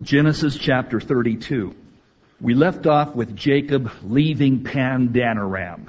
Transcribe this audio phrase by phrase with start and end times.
[0.00, 1.74] Genesis chapter 32.
[2.40, 5.88] We left off with Jacob leaving Pandanaram.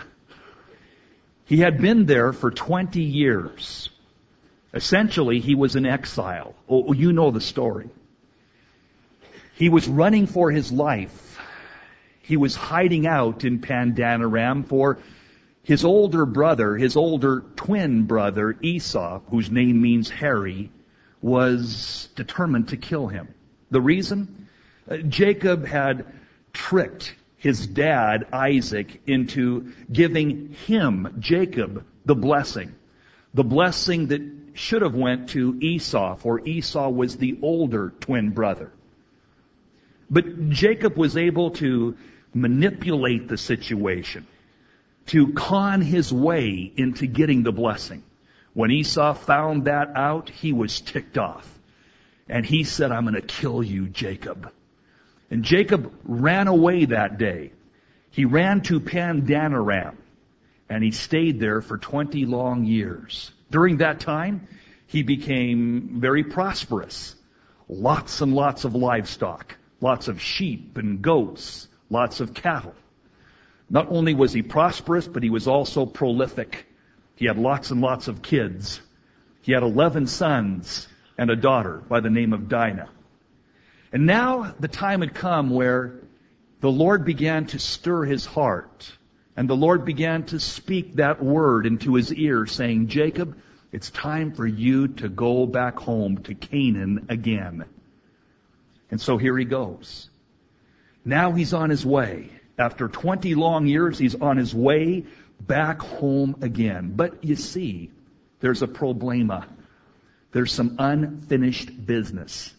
[1.45, 3.91] He had been there for 20 years.
[4.73, 6.55] Essentially, he was in exile.
[6.67, 7.87] Oh, oh, you know the story.
[9.53, 11.39] He was running for his life.
[12.23, 14.97] He was hiding out in Pandanaram for
[15.61, 20.71] his older brother, his older twin brother, Esau, whose name means hairy,
[21.21, 23.35] was determined to kill him.
[23.71, 24.47] The reason?
[24.89, 26.05] Uh, Jacob had
[26.53, 32.75] tricked his dad, Isaac, into giving him, Jacob, the blessing.
[33.33, 34.21] The blessing that
[34.53, 38.71] should have went to Esau, for Esau was the older twin brother.
[40.09, 41.95] But Jacob was able to
[42.33, 44.27] manipulate the situation,
[45.07, 48.03] to con his way into getting the blessing.
[48.53, 51.58] When Esau found that out, he was ticked off.
[52.29, 54.51] And he said, I'm going to kill you, Jacob.
[55.31, 57.51] And Jacob ran away that day.
[58.11, 59.95] He ran to Pandanaram
[60.69, 63.31] and he stayed there for 20 long years.
[63.49, 64.47] During that time,
[64.85, 67.15] he became very prosperous.
[67.67, 72.75] Lots and lots of livestock, lots of sheep and goats, lots of cattle.
[73.69, 76.65] Not only was he prosperous, but he was also prolific.
[77.15, 78.81] He had lots and lots of kids.
[79.41, 80.87] He had 11 sons
[81.19, 82.89] and a daughter by the name of Dinah.
[83.91, 85.99] And now the time had come where
[86.61, 88.89] the Lord began to stir his heart.
[89.35, 93.37] And the Lord began to speak that word into his ear, saying, Jacob,
[93.73, 97.65] it's time for you to go back home to Canaan again.
[98.89, 100.09] And so here he goes.
[101.03, 102.29] Now he's on his way.
[102.57, 105.03] After 20 long years, he's on his way
[105.39, 106.93] back home again.
[106.95, 107.91] But you see,
[108.39, 109.45] there's a problema.
[110.31, 112.53] There's some unfinished business.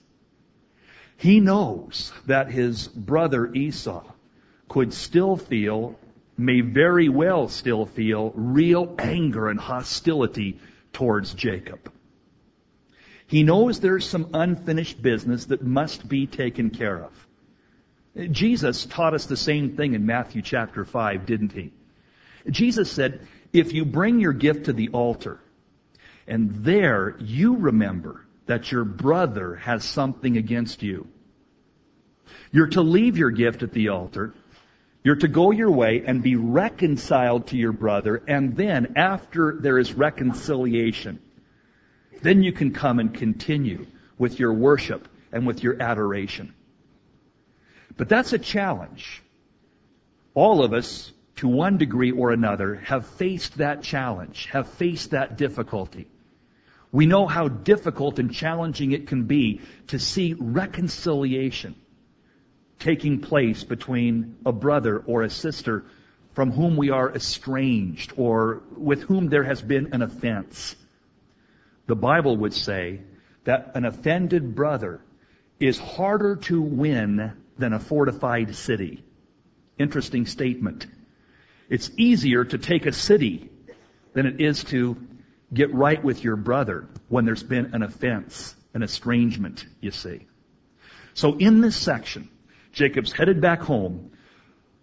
[1.16, 4.04] He knows that his brother Esau
[4.68, 5.98] could still feel,
[6.38, 10.58] may very well still feel, real anger and hostility
[10.92, 11.92] towards Jacob.
[13.26, 18.32] He knows there's some unfinished business that must be taken care of.
[18.32, 21.72] Jesus taught us the same thing in Matthew chapter 5, didn't he?
[22.48, 25.40] Jesus said, if you bring your gift to the altar,
[26.30, 31.08] and there you remember that your brother has something against you.
[32.52, 34.32] You're to leave your gift at the altar.
[35.02, 38.22] You're to go your way and be reconciled to your brother.
[38.28, 41.20] And then after there is reconciliation,
[42.22, 43.86] then you can come and continue
[44.16, 46.54] with your worship and with your adoration.
[47.96, 49.20] But that's a challenge.
[50.34, 55.36] All of us, to one degree or another, have faced that challenge, have faced that
[55.36, 56.06] difficulty.
[56.92, 61.76] We know how difficult and challenging it can be to see reconciliation
[62.80, 65.84] taking place between a brother or a sister
[66.32, 70.74] from whom we are estranged or with whom there has been an offense.
[71.86, 73.00] The Bible would say
[73.44, 75.00] that an offended brother
[75.58, 79.04] is harder to win than a fortified city.
[79.78, 80.86] Interesting statement.
[81.68, 83.50] It's easier to take a city
[84.14, 84.96] than it is to
[85.52, 90.26] get right with your brother when there's been an offense, an estrangement, you see.
[91.14, 92.28] So in this section,
[92.72, 94.12] Jacob's headed back home,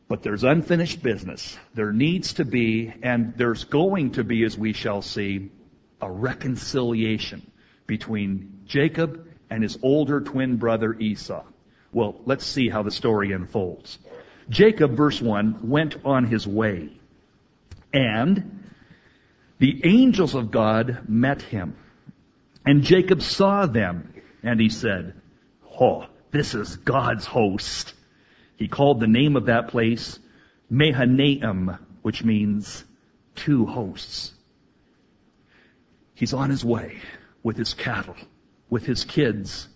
[0.07, 1.57] but there's unfinished business.
[1.73, 5.51] There needs to be, and there's going to be, as we shall see,
[6.01, 7.49] a reconciliation
[7.85, 11.43] between Jacob and his older twin brother Esau.
[11.93, 13.97] Well, let's see how the story unfolds.
[14.49, 16.91] Jacob, verse 1, went on his way.
[17.93, 18.56] And
[19.59, 21.75] the angels of God met him.
[22.65, 24.13] And Jacob saw them,
[24.43, 25.13] and he said,
[25.79, 27.93] Oh, this is God's host.
[28.57, 30.19] He called the name of that place
[30.69, 32.83] Mahanaim, which means
[33.35, 34.33] two hosts.
[36.13, 36.97] He's on his way
[37.43, 38.15] with his cattle,
[38.69, 39.67] with his kids,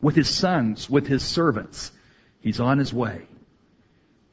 [0.00, 1.92] with his sons, with his servants.
[2.40, 3.22] He's on his way.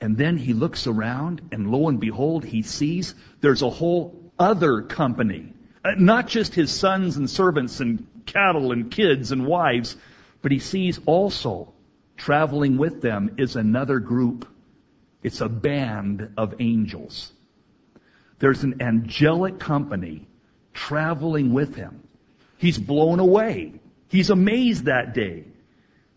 [0.01, 4.81] And then he looks around and lo and behold, he sees there's a whole other
[4.81, 5.53] company.
[5.83, 9.95] Uh, not just his sons and servants and cattle and kids and wives,
[10.41, 11.73] but he sees also
[12.17, 14.47] traveling with them is another group.
[15.21, 17.31] It's a band of angels.
[18.39, 20.27] There's an angelic company
[20.73, 22.07] traveling with him.
[22.57, 23.73] He's blown away.
[24.09, 25.45] He's amazed that day.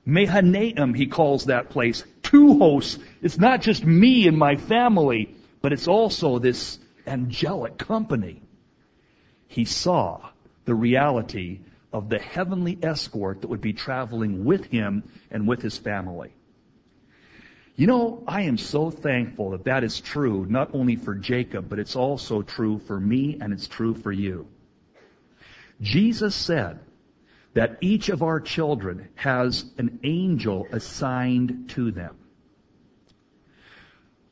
[0.04, 2.04] Mahanaim, he calls that place.
[2.22, 2.98] Two hosts.
[3.22, 8.42] It's not just me and my family, but it's also this angelic company.
[9.48, 10.30] He saw
[10.64, 11.60] the reality
[11.92, 16.32] of the heavenly escort that would be traveling with him and with his family.
[17.76, 21.78] You know, I am so thankful that that is true, not only for Jacob, but
[21.78, 24.48] it's also true for me and it's true for you.
[25.80, 26.80] Jesus said
[27.52, 32.16] that each of our children has an angel assigned to them.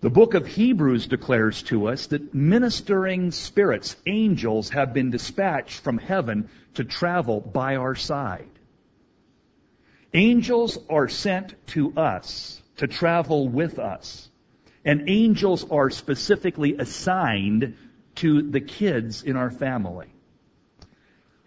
[0.05, 5.97] The book of Hebrews declares to us that ministering spirits, angels, have been dispatched from
[5.97, 8.51] heaven to travel by our side.
[10.12, 14.29] Angels are sent to us to travel with us.
[14.85, 17.75] And angels are specifically assigned
[18.17, 20.09] to the kids in our family.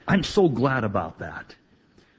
[0.07, 1.56] I'm so glad about that.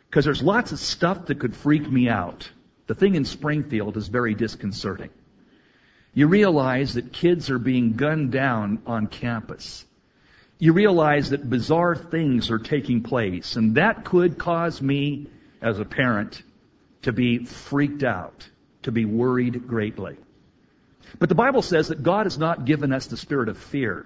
[0.09, 2.49] Because there's lots of stuff that could freak me out.
[2.87, 5.11] The thing in Springfield is very disconcerting.
[6.19, 9.85] You realize that kids are being gunned down on campus.
[10.59, 15.29] You realize that bizarre things are taking place, and that could cause me,
[15.63, 16.43] as a parent,
[17.03, 18.49] to be freaked out
[18.83, 20.17] to be worried greatly.
[21.21, 24.05] But the Bible says that God has not given us the spirit of fear,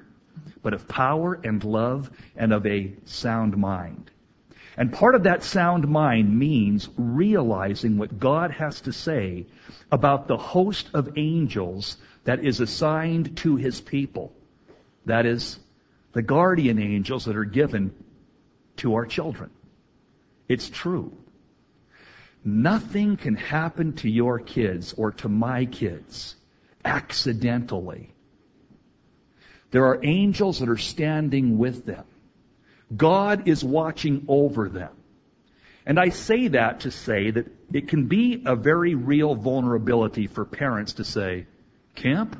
[0.62, 4.10] but of power and love and of a sound mind.
[4.76, 9.46] And part of that sound mind means realizing what God has to say
[9.90, 14.32] about the host of angels that is assigned to his people.
[15.04, 15.58] That is,
[16.12, 17.92] the guardian angels that are given
[18.76, 19.50] to our children.
[20.48, 21.12] It's true.
[22.44, 26.34] Nothing can happen to your kids or to my kids
[26.84, 28.12] accidentally.
[29.70, 32.04] There are angels that are standing with them.
[32.96, 34.90] God is watching over them.
[35.84, 40.44] And I say that to say that it can be a very real vulnerability for
[40.44, 41.46] parents to say,
[41.94, 42.36] Camp?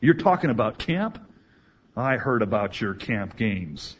[0.00, 1.18] You're talking about camp?
[1.96, 3.96] I heard about your camp games.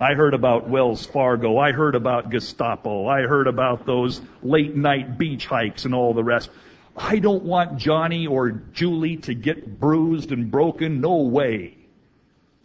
[0.00, 1.58] I heard about Wells Fargo.
[1.58, 3.06] I heard about Gestapo.
[3.06, 6.50] I heard about those late night beach hikes and all the rest.
[6.96, 11.00] I don't want Johnny or Julie to get bruised and broken.
[11.00, 11.76] No way.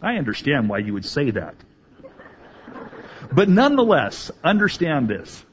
[0.00, 1.56] I understand why you would say that.
[3.34, 5.44] But nonetheless, understand this.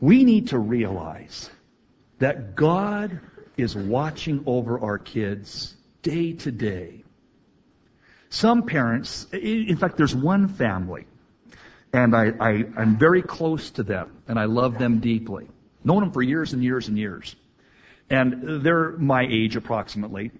[0.00, 1.48] We need to realize
[2.18, 3.20] that God
[3.56, 7.04] is watching over our kids day to day.
[8.28, 11.06] Some parents, in fact, there's one family,
[11.92, 15.48] and I, I, I'm very close to them, and I love them deeply.
[15.84, 17.34] Known them for years and years and years.
[18.08, 20.32] And they're my age approximately.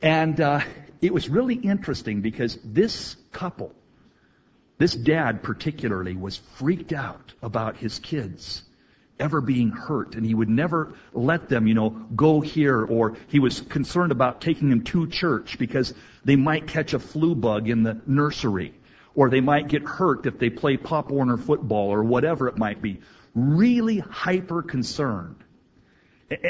[0.00, 0.60] And uh,
[1.00, 3.74] it was really interesting because this couple,
[4.78, 8.62] this dad particularly, was freaked out about his kids
[9.18, 13.38] ever being hurt and he would never let them, you know, go here or he
[13.38, 17.82] was concerned about taking them to church because they might catch a flu bug in
[17.82, 18.74] the nursery
[19.14, 22.82] or they might get hurt if they play Pop Warner football or whatever it might
[22.82, 23.00] be.
[23.34, 25.36] Really hyper concerned.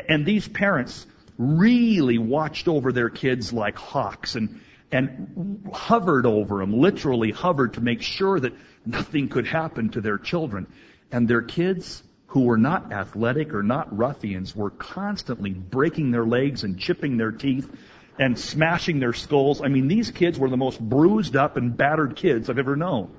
[0.08, 1.06] And these parents
[1.38, 4.60] really watched over their kids like hawks and
[4.92, 8.52] and hovered over them, literally hovered to make sure that
[8.84, 10.66] nothing could happen to their children.
[11.10, 16.62] And their kids who were not athletic or not ruffians were constantly breaking their legs
[16.62, 17.70] and chipping their teeth
[18.18, 19.62] and smashing their skulls.
[19.62, 23.16] I mean, these kids were the most bruised up and battered kids I've ever known.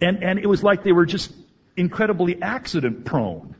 [0.00, 1.32] And, and it was like they were just
[1.76, 3.54] incredibly accident prone.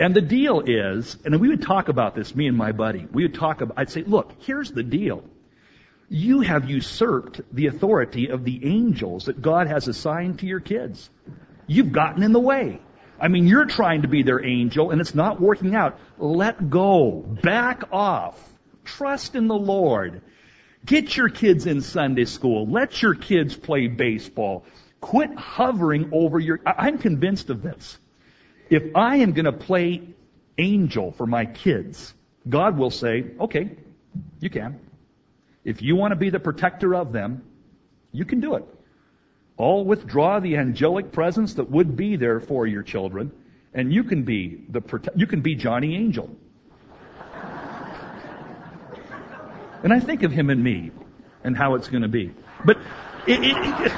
[0.00, 3.22] And the deal is, and we would talk about this, me and my buddy, we
[3.22, 5.24] would talk about, I'd say, look, here's the deal.
[6.12, 11.08] You have usurped the authority of the angels that God has assigned to your kids.
[11.66, 12.82] You've gotten in the way.
[13.18, 15.98] I mean, you're trying to be their angel and it's not working out.
[16.18, 17.24] Let go.
[17.42, 18.38] Back off.
[18.84, 20.20] Trust in the Lord.
[20.84, 22.66] Get your kids in Sunday school.
[22.66, 24.66] Let your kids play baseball.
[25.00, 27.96] Quit hovering over your, I'm convinced of this.
[28.68, 30.02] If I am going to play
[30.58, 32.12] angel for my kids,
[32.46, 33.70] God will say, okay,
[34.40, 34.78] you can.
[35.64, 37.42] If you want to be the protector of them,
[38.10, 38.64] you can do it.
[39.56, 43.30] All withdraw the angelic presence that would be there for your children,
[43.72, 46.28] and you can be the prote- you can be Johnny Angel.
[49.82, 50.90] and I think of him and me,
[51.44, 52.32] and how it's going to be.
[52.64, 52.78] But
[53.26, 53.92] it, it, it,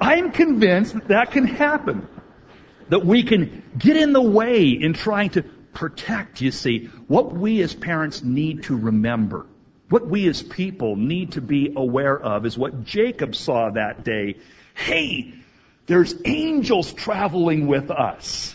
[0.00, 2.08] I'm convinced that that can happen.
[2.88, 7.62] That we can get in the way in trying to protect, you see, what we
[7.62, 9.46] as parents need to remember
[9.88, 14.36] what we as people need to be aware of is what Jacob saw that day.
[14.74, 15.34] Hey,
[15.86, 18.54] there's angels traveling with us.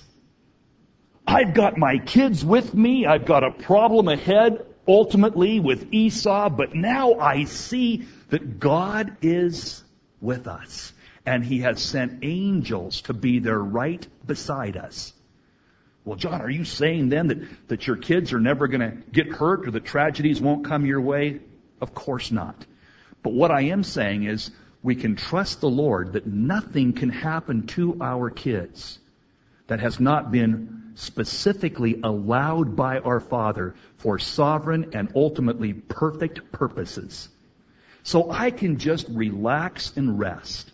[1.26, 3.06] I've got my kids with me.
[3.06, 9.84] I've got a problem ahead ultimately with Esau, but now I see that God is
[10.22, 10.94] with us.
[11.26, 15.14] And he has sent angels to be there right beside us.
[16.06, 19.28] Well, John, are you saying then that, that your kids are never going to get
[19.28, 21.40] hurt or that tragedies won't come your way?
[21.80, 22.66] Of course not.
[23.22, 27.68] But what I am saying is we can trust the Lord that nothing can happen
[27.68, 29.00] to our kids
[29.68, 37.30] that has not been specifically allowed by our Father for sovereign and ultimately perfect purposes.
[38.04, 40.70] So I can just relax and rest.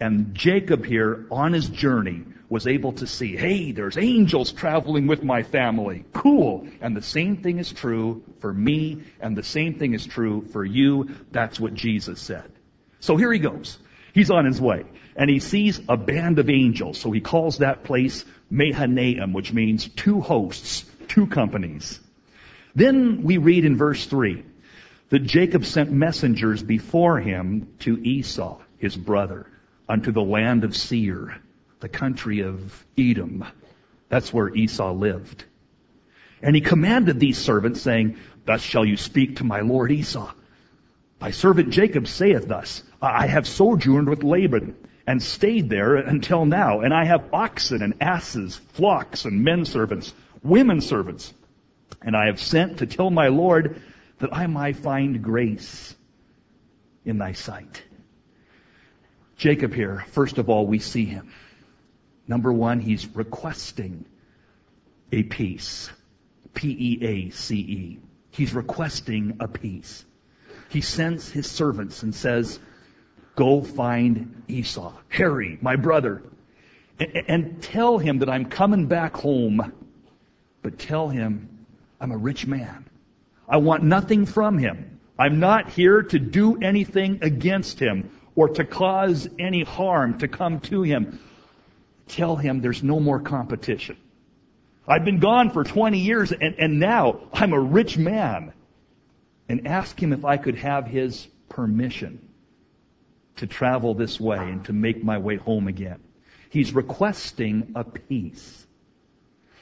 [0.00, 5.22] And Jacob here on his journey was able to see, hey, there's angels traveling with
[5.22, 6.04] my family.
[6.12, 6.66] Cool.
[6.80, 10.64] And the same thing is true for me, and the same thing is true for
[10.64, 11.10] you.
[11.30, 12.50] That's what Jesus said.
[13.00, 13.78] So here he goes.
[14.14, 14.84] He's on his way.
[15.14, 16.98] And he sees a band of angels.
[16.98, 22.00] So he calls that place Mahanaim, which means two hosts, two companies.
[22.74, 24.44] Then we read in verse 3
[25.10, 29.46] that Jacob sent messengers before him to Esau, his brother,
[29.88, 31.40] unto the land of Seir,
[31.80, 33.44] the country of Edom.
[34.08, 35.44] That's where Esau lived.
[36.42, 40.32] And he commanded these servants, saying, Thus shall you speak to my lord Esau.
[41.18, 46.80] Thy servant Jacob saith thus, I have sojourned with Laban, and stayed there until now,
[46.80, 51.32] and I have oxen and asses, flocks and men servants, women servants,
[52.02, 53.80] and I have sent to tell my Lord
[54.18, 55.96] that I might find grace
[57.04, 57.82] in thy sight.
[59.38, 61.32] Jacob here, first of all, we see him.
[62.28, 64.04] Number one, he's requesting
[65.10, 65.90] a peace.
[66.54, 67.98] P-E-A-C-E.
[68.30, 70.04] He's requesting a peace.
[70.68, 72.60] He sends his servants and says,
[73.34, 76.22] go find Esau, Harry, my brother,
[76.98, 79.72] and, and tell him that I'm coming back home,
[80.62, 81.66] but tell him
[82.00, 82.84] I'm a rich man.
[83.48, 85.00] I want nothing from him.
[85.18, 90.60] I'm not here to do anything against him or to cause any harm to come
[90.60, 91.18] to him.
[92.08, 93.96] Tell him there's no more competition.
[94.86, 98.52] I've been gone for 20 years and, and now I'm a rich man.
[99.50, 102.28] And ask him if I could have his permission
[103.36, 106.00] to travel this way and to make my way home again.
[106.50, 108.66] He's requesting a peace.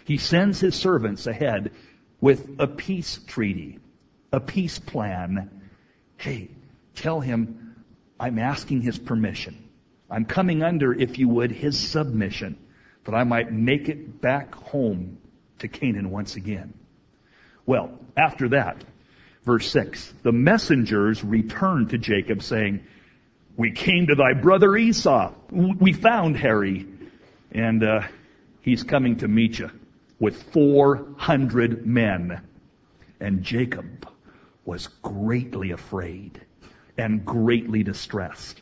[0.04, 1.72] He sends his servants ahead
[2.20, 3.78] with a peace treaty,
[4.32, 5.50] a peace plan.
[6.16, 6.50] Hey,
[6.94, 7.76] tell him
[8.18, 9.65] I'm asking his permission.
[10.10, 12.58] I'm coming under, if you would, his submission
[13.04, 15.18] that I might make it back home
[15.58, 16.74] to Canaan once again.
[17.64, 18.84] Well, after that,
[19.44, 22.84] verse 6, the messengers returned to Jacob saying,
[23.56, 25.32] we came to thy brother Esau.
[25.50, 26.86] We found Harry.
[27.52, 28.02] And uh,
[28.60, 29.70] he's coming to meet you
[30.20, 32.42] with 400 men.
[33.18, 34.08] And Jacob
[34.64, 36.40] was greatly afraid
[36.98, 38.60] and greatly distressed.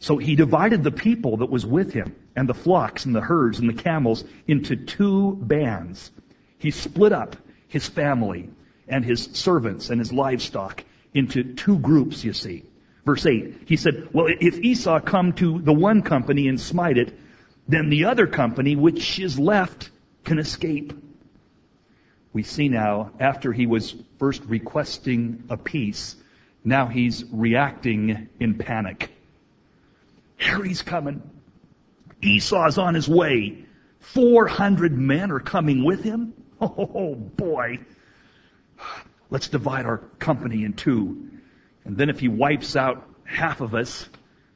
[0.00, 3.58] So he divided the people that was with him and the flocks and the herds
[3.58, 6.10] and the camels into two bands.
[6.58, 7.36] He split up
[7.66, 8.50] his family
[8.86, 12.64] and his servants and his livestock into two groups, you see.
[13.04, 17.18] Verse 8, he said, well, if Esau come to the one company and smite it,
[17.66, 19.90] then the other company which is left
[20.24, 20.92] can escape.
[22.32, 26.16] We see now, after he was first requesting a peace,
[26.64, 29.10] now he's reacting in panic.
[30.38, 31.22] Harry's coming.
[32.22, 33.64] Esau's on his way.
[34.00, 36.34] 400 men are coming with him.
[36.60, 37.78] Oh boy.
[39.30, 41.30] Let's divide our company in two.
[41.84, 44.08] And then if he wipes out half of us,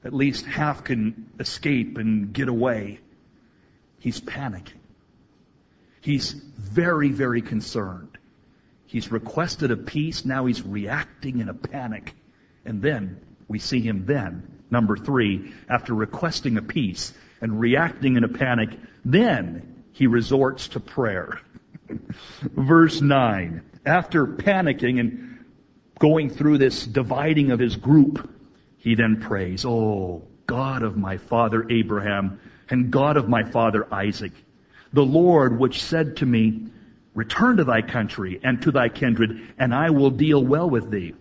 [0.04, 2.98] at least half can escape and get away.
[4.00, 4.80] He's panicking.
[6.00, 8.18] He's very, very concerned.
[8.86, 10.24] He's requested a peace.
[10.24, 12.14] Now he's reacting in a panic.
[12.64, 18.25] And then we see him then, number three, after requesting a peace and reacting in
[18.25, 18.71] a panic,
[19.05, 21.38] then he resorts to prayer.
[22.43, 23.62] Verse 9.
[23.85, 25.45] After panicking and
[25.99, 28.29] going through this dividing of his group,
[28.79, 34.33] he then prays, Oh, God of my father Abraham and God of my father Isaac,
[34.93, 36.69] the Lord which said to me,
[37.14, 41.14] Return to thy country and to thy kindred, and I will deal well with thee.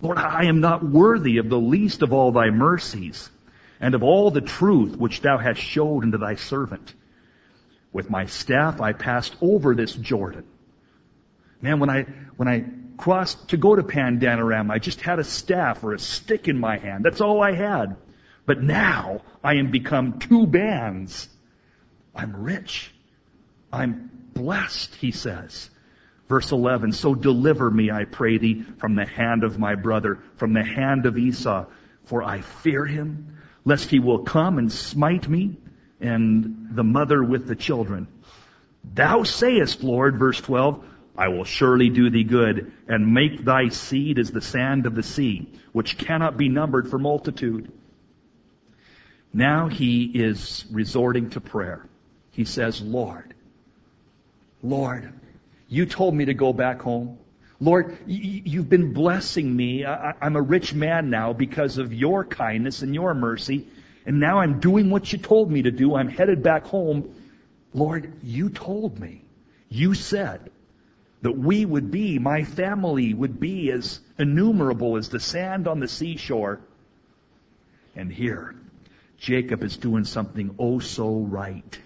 [0.00, 3.28] Lord, I am not worthy of the least of all thy mercies,
[3.80, 6.94] and of all the truth which thou hast showed unto thy servant.
[7.92, 10.44] With my staff I passed over this Jordan.
[11.60, 12.02] Man, when I,
[12.36, 12.64] when I
[12.96, 16.78] crossed to go to Pandanaram, I just had a staff or a stick in my
[16.78, 17.04] hand.
[17.04, 17.96] That's all I had.
[18.46, 21.28] But now I am become two bands.
[22.14, 22.92] I'm rich.
[23.72, 25.70] I'm blessed, he says.
[26.28, 30.52] Verse 11, so deliver me, I pray thee, from the hand of my brother, from
[30.52, 31.66] the hand of Esau.
[32.04, 35.58] for I fear him, lest he will come and smite me
[36.00, 38.08] and the mother with the children.
[38.94, 40.84] Thou sayest, Lord, verse 12,
[41.16, 45.02] I will surely do thee good and make thy seed as the sand of the
[45.02, 47.72] sea, which cannot be numbered for multitude.
[49.32, 51.84] Now he is resorting to prayer.
[52.30, 53.34] He says, Lord,
[54.62, 55.12] Lord,
[55.68, 57.18] you told me to go back home.
[57.60, 59.84] Lord, you've been blessing me.
[59.84, 63.66] I'm a rich man now because of your kindness and your mercy.
[64.06, 65.94] And now I'm doing what you told me to do.
[65.96, 67.14] I'm headed back home.
[67.74, 69.24] Lord, you told me.
[69.68, 70.50] You said
[71.22, 75.88] that we would be, my family would be as innumerable as the sand on the
[75.88, 76.60] seashore.
[77.96, 78.54] And here,
[79.18, 81.78] Jacob is doing something oh so right.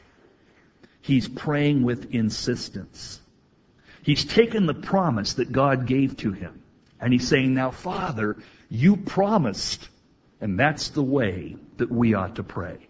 [1.00, 3.21] He's praying with insistence.
[4.02, 6.62] He's taken the promise that God gave to him.
[7.00, 8.36] And he's saying, now Father,
[8.68, 9.88] you promised.
[10.40, 12.88] And that's the way that we ought to pray.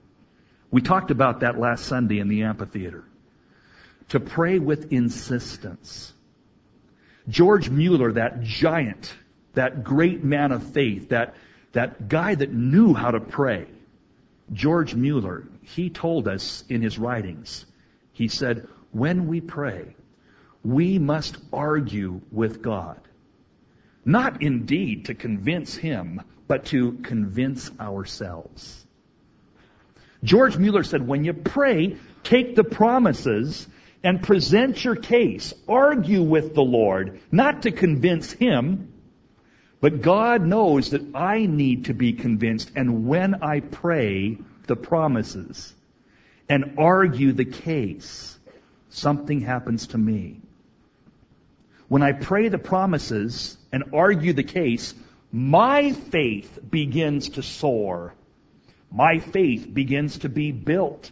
[0.71, 3.05] We talked about that last Sunday in the amphitheater.
[4.09, 6.13] To pray with insistence.
[7.29, 9.15] George Mueller, that giant,
[9.55, 11.35] that great man of faith, that,
[11.73, 13.67] that guy that knew how to pray,
[14.53, 17.65] George Mueller, he told us in his writings,
[18.13, 19.95] he said, when we pray,
[20.65, 23.01] we must argue with God.
[24.05, 28.85] Not indeed to convince Him, but to convince ourselves.
[30.25, 33.67] George Mueller said, when you pray, take the promises
[34.05, 35.55] and present your case.
[35.69, 38.93] Argue with the Lord, not to convince Him,
[39.81, 42.71] but God knows that I need to be convinced.
[42.77, 45.75] And when I pray the promises
[46.49, 48.39] and argue the case,
[48.91, 50.42] something happens to me.
[51.93, 54.95] When I pray the promises and argue the case,
[55.31, 58.15] my faith begins to soar.
[58.91, 61.11] My faith begins to be built.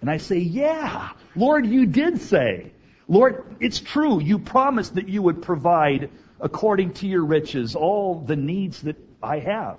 [0.00, 2.72] And I say, yeah, Lord, you did say.
[3.06, 4.18] Lord, it's true.
[4.18, 6.08] You promised that you would provide
[6.40, 9.78] according to your riches all the needs that I have.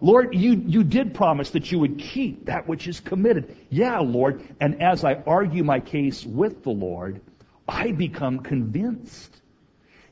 [0.00, 3.56] Lord, you, you did promise that you would keep that which is committed.
[3.68, 4.44] Yeah, Lord.
[4.60, 7.20] And as I argue my case with the Lord,
[7.68, 9.36] I become convinced.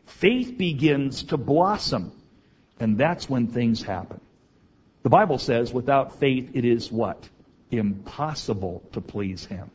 [0.05, 2.13] Faith begins to blossom.
[2.79, 4.21] And that's when things happen.
[5.03, 7.29] The Bible says without faith it is what?
[7.71, 9.71] Impossible to please Him.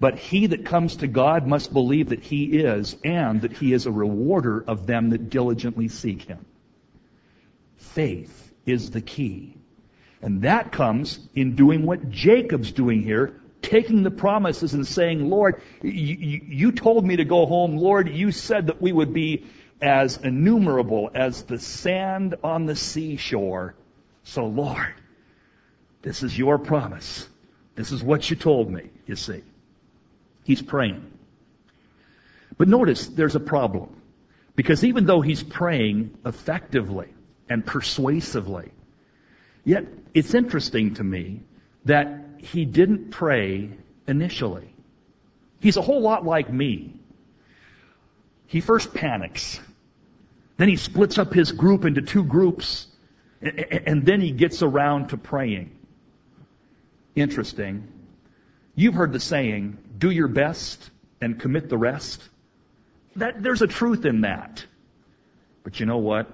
[0.00, 3.86] But he that comes to God must believe that He is and that He is
[3.86, 6.44] a rewarder of them that diligently seek Him.
[7.76, 9.56] Faith is the key.
[10.20, 15.62] And that comes in doing what Jacob's doing here, taking the promises and saying, Lord,
[15.82, 17.76] you, you, told me to go home.
[17.76, 19.46] Lord, you said that we would be
[19.80, 23.74] as innumerable as the sand on the seashore.
[24.24, 24.94] So Lord,
[26.02, 27.28] this is your promise.
[27.74, 29.42] This is what you told me, you see.
[30.44, 31.10] He's praying.
[32.58, 34.02] But notice there's a problem.
[34.54, 37.08] Because even though he's praying effectively
[37.48, 38.70] and persuasively,
[39.64, 41.40] yet it's interesting to me
[41.86, 43.70] that he didn't pray
[44.06, 44.74] initially.
[45.60, 46.94] He's a whole lot like me.
[48.46, 49.60] He first panics.
[50.56, 52.88] Then he splits up his group into two groups.
[53.40, 55.76] And then he gets around to praying.
[57.14, 57.88] Interesting.
[58.74, 62.28] You've heard the saying, do your best and commit the rest.
[63.16, 64.64] That, there's a truth in that.
[65.62, 66.28] But you know what?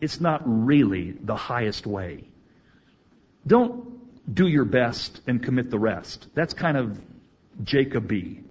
[0.00, 2.24] It's not really the highest way.
[3.46, 3.89] Don't
[4.32, 6.28] do your best and commit the rest.
[6.34, 7.00] That's kind of
[7.62, 8.42] Jacoby.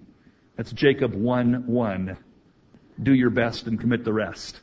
[0.56, 2.16] That's Jacob 1 1.
[3.02, 4.60] Do your best and commit the rest.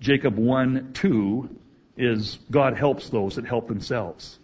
[0.00, 1.56] Jacob 1 2
[1.96, 4.38] is God helps those that help themselves.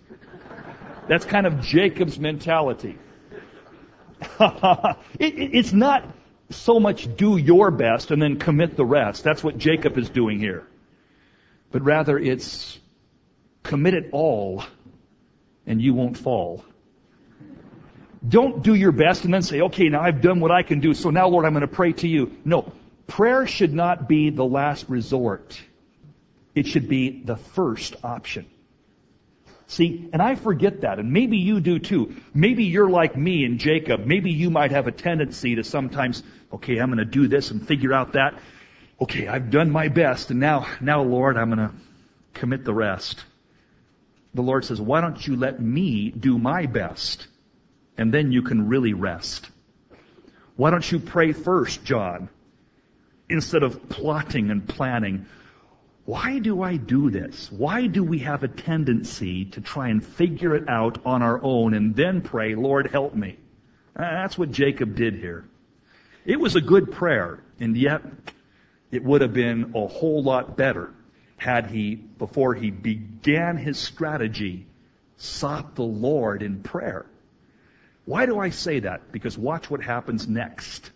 [1.08, 2.98] That's kind of Jacob's mentality.
[4.40, 6.04] it, it, it's not
[6.50, 9.24] so much do your best and then commit the rest.
[9.24, 10.66] That's what Jacob is doing here.
[11.70, 12.78] But rather it's
[13.62, 14.64] commit it all
[15.66, 16.64] and you won't fall.
[18.26, 20.94] Don't do your best and then say, okay, now I've done what I can do,
[20.94, 22.36] so now Lord, I'm going to pray to you.
[22.44, 22.72] No.
[23.06, 25.60] Prayer should not be the last resort.
[26.54, 28.46] It should be the first option.
[29.68, 32.16] See, and I forget that, and maybe you do too.
[32.32, 34.06] Maybe you're like me and Jacob.
[34.06, 37.66] Maybe you might have a tendency to sometimes, okay, I'm going to do this and
[37.66, 38.38] figure out that.
[39.00, 41.74] Okay, I've done my best, and now, now Lord, I'm going to
[42.32, 43.24] commit the rest
[44.36, 47.26] the Lord says, why don't you let me do my best?
[47.96, 49.48] And then you can really rest.
[50.56, 52.28] Why don't you pray first, John?
[53.28, 55.26] Instead of plotting and planning.
[56.04, 57.50] Why do I do this?
[57.50, 61.74] Why do we have a tendency to try and figure it out on our own
[61.74, 63.38] and then pray, Lord, help me?
[63.96, 65.44] Uh, that's what Jacob did here.
[66.24, 68.02] It was a good prayer, and yet
[68.90, 70.92] it would have been a whole lot better
[71.36, 74.66] had he, before he began his strategy,
[75.16, 77.06] sought the Lord in prayer.
[78.04, 79.12] Why do I say that?
[79.12, 80.90] Because watch what happens next.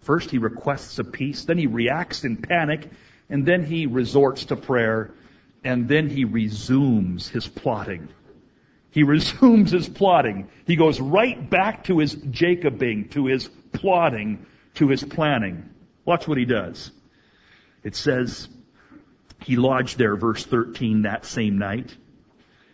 [0.00, 2.90] First, he requests a peace, then he reacts in panic,
[3.28, 5.12] and then he resorts to prayer,
[5.62, 8.08] and then he resumes his plotting.
[8.90, 10.48] He resumes his plotting.
[10.66, 15.70] He goes right back to his Jacobing, to his plotting, to his planning.
[16.04, 16.90] Watch what he does.
[17.84, 18.48] It says,
[19.42, 21.96] he lodged there, verse 13, that same night,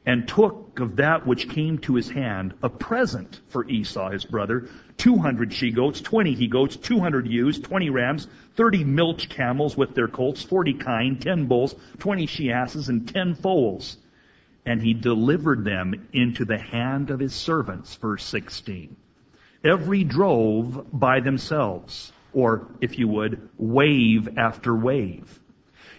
[0.05, 4.68] and took of that which came to his hand a present for Esau his brother,
[4.98, 10.09] 200 she goats, 20 he goats, 200 ewes, 20 rams, 30 milch camels with their
[10.09, 13.96] colts, 40 kine, 10 bulls, 20 she asses, and 10 foals.
[14.64, 18.96] And he delivered them into the hand of his servants, verse 16.
[19.64, 25.40] Every drove by themselves, or if you would, wave after wave.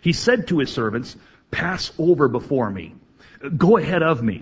[0.08, 1.17] He said to his servants,
[1.52, 2.96] pass over before me.
[3.58, 4.41] Go ahead of me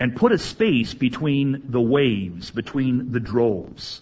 [0.00, 4.00] and put a space between the waves, between the droves.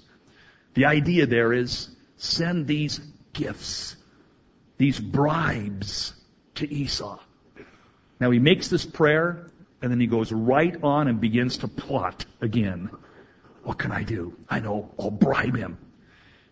[0.73, 2.99] The idea there is send these
[3.35, 3.95] gifts,
[4.79, 6.15] these bribes
[6.55, 7.19] to Esau.
[8.19, 9.51] Now he makes this prayer
[9.83, 12.89] and then he goes right on and begins to plot again.
[13.65, 14.35] What can I do?
[14.49, 15.77] I know, I'll bribe him.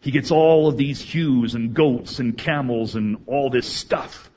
[0.03, 4.30] He gets all of these ewes and goats and camels and all this stuff.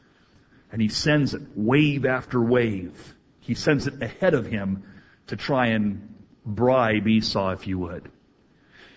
[0.73, 3.13] And he sends it wave after wave.
[3.41, 4.83] He sends it ahead of him
[5.27, 8.09] to try and bribe Esau, if you would.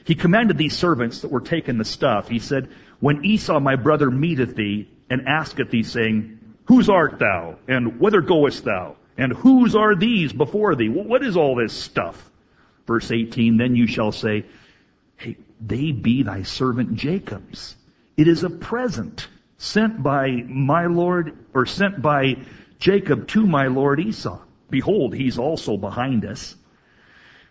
[0.05, 4.11] He commanded these servants that were taking the stuff, he said, When Esau my brother
[4.11, 7.57] meeteth thee, and asketh thee, saying, Whose art thou?
[7.69, 8.97] And whither goest thou?
[9.19, 10.89] And whose are these before thee?
[10.89, 12.31] What is all this stuff?
[12.87, 14.47] Verse 18, Then you shall say,
[15.17, 17.77] Hey, they be thy servant Jacob's.
[18.17, 22.37] It is a present sent by my Lord, or sent by
[22.79, 24.41] Jacob to my Lord Esau.
[24.69, 26.57] Behold, he's also behind us.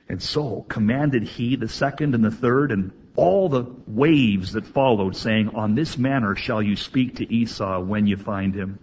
[0.08, 5.16] And so commanded he the second and the third and all the waves that followed,
[5.16, 8.80] saying, On this manner shall you speak to Esau when you find him.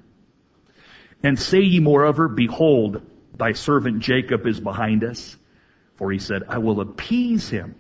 [1.23, 3.03] And say ye moreover, Behold,
[3.37, 5.37] thy servant Jacob is behind us.
[5.97, 7.77] For he said, I will appease him,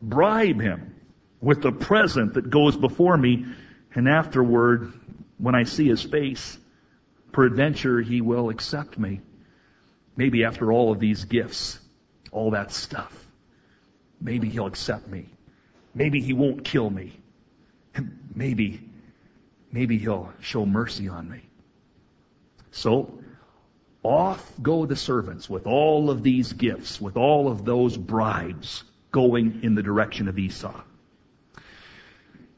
[0.00, 0.94] bribe him
[1.40, 3.46] with the present that goes before me,
[3.94, 4.92] and afterward,
[5.38, 6.58] when I see his face,
[7.32, 9.20] peradventure he will accept me.
[10.16, 11.78] Maybe after all of these gifts,
[12.30, 13.12] all that stuff,
[14.20, 15.28] maybe he'll accept me.
[15.94, 17.18] Maybe he won't kill me.
[18.34, 18.80] Maybe,
[19.72, 21.42] maybe he'll show mercy on me.
[22.70, 23.18] So,
[24.04, 29.64] off go the servants with all of these gifts, with all of those bribes going
[29.64, 30.80] in the direction of Esau.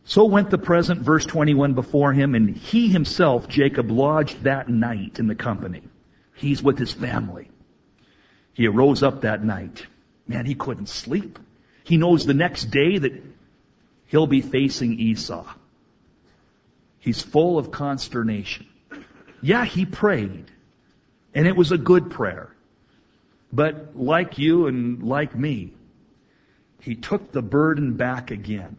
[0.04, 5.18] So went the present, verse 21, before him, and he himself, Jacob, lodged that night
[5.18, 5.82] in the company.
[6.34, 7.50] He's with his family.
[8.54, 9.86] He arose up that night.
[10.26, 11.38] Man, he couldn't sleep.
[11.84, 13.22] He knows the next day that
[14.06, 15.46] he'll be facing Esau.
[16.98, 18.66] He's full of consternation.
[19.40, 20.50] Yeah, he prayed.
[21.34, 22.54] And it was a good prayer.
[23.52, 25.72] But like you and like me,
[26.80, 28.76] he took the burden back again.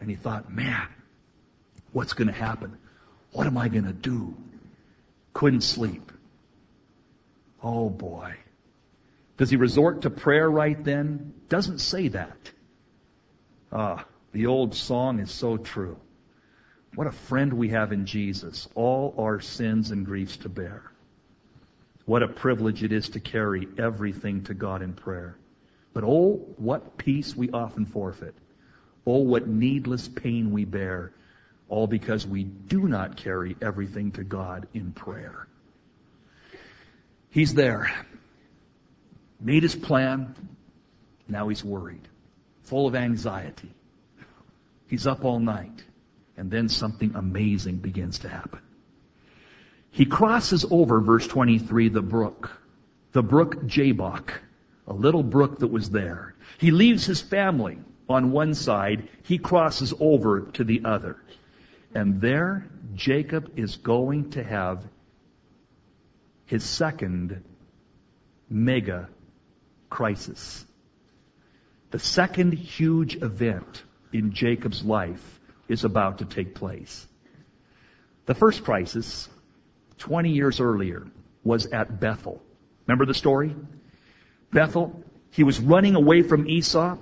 [0.00, 0.88] And he thought, man,
[1.92, 2.76] what's going to happen?
[3.32, 4.34] What am I going to do?
[5.32, 6.12] Couldn't sleep.
[7.62, 8.34] Oh boy.
[9.36, 11.34] Does he resort to prayer right then?
[11.48, 12.36] Doesn't say that.
[13.70, 15.98] Ah, the old song is so true.
[16.94, 20.90] What a friend we have in Jesus, all our sins and griefs to bear.
[22.06, 25.36] What a privilege it is to carry everything to God in prayer.
[25.92, 28.34] But oh, what peace we often forfeit.
[29.06, 31.12] Oh, what needless pain we bear,
[31.68, 35.46] all because we do not carry everything to God in prayer.
[37.30, 37.90] He's there.
[39.40, 40.34] Made his plan.
[41.28, 42.08] Now he's worried.
[42.62, 43.70] Full of anxiety.
[44.88, 45.84] He's up all night.
[46.36, 48.60] And then something amazing begins to happen.
[49.90, 52.50] He crosses over, verse 23, the brook.
[53.12, 54.32] The brook Jabbok.
[54.86, 56.34] A little brook that was there.
[56.58, 59.08] He leaves his family on one side.
[59.22, 61.16] He crosses over to the other.
[61.94, 64.84] And there, Jacob is going to have
[66.44, 67.42] his second
[68.48, 69.08] mega
[69.88, 70.64] crisis.
[71.90, 77.06] The second huge event in Jacob's life is about to take place.
[78.26, 79.28] The first crisis
[79.98, 81.06] 20 years earlier,
[81.44, 82.42] was at Bethel.
[82.86, 83.54] Remember the story?
[84.52, 86.98] Bethel, he was running away from Esau.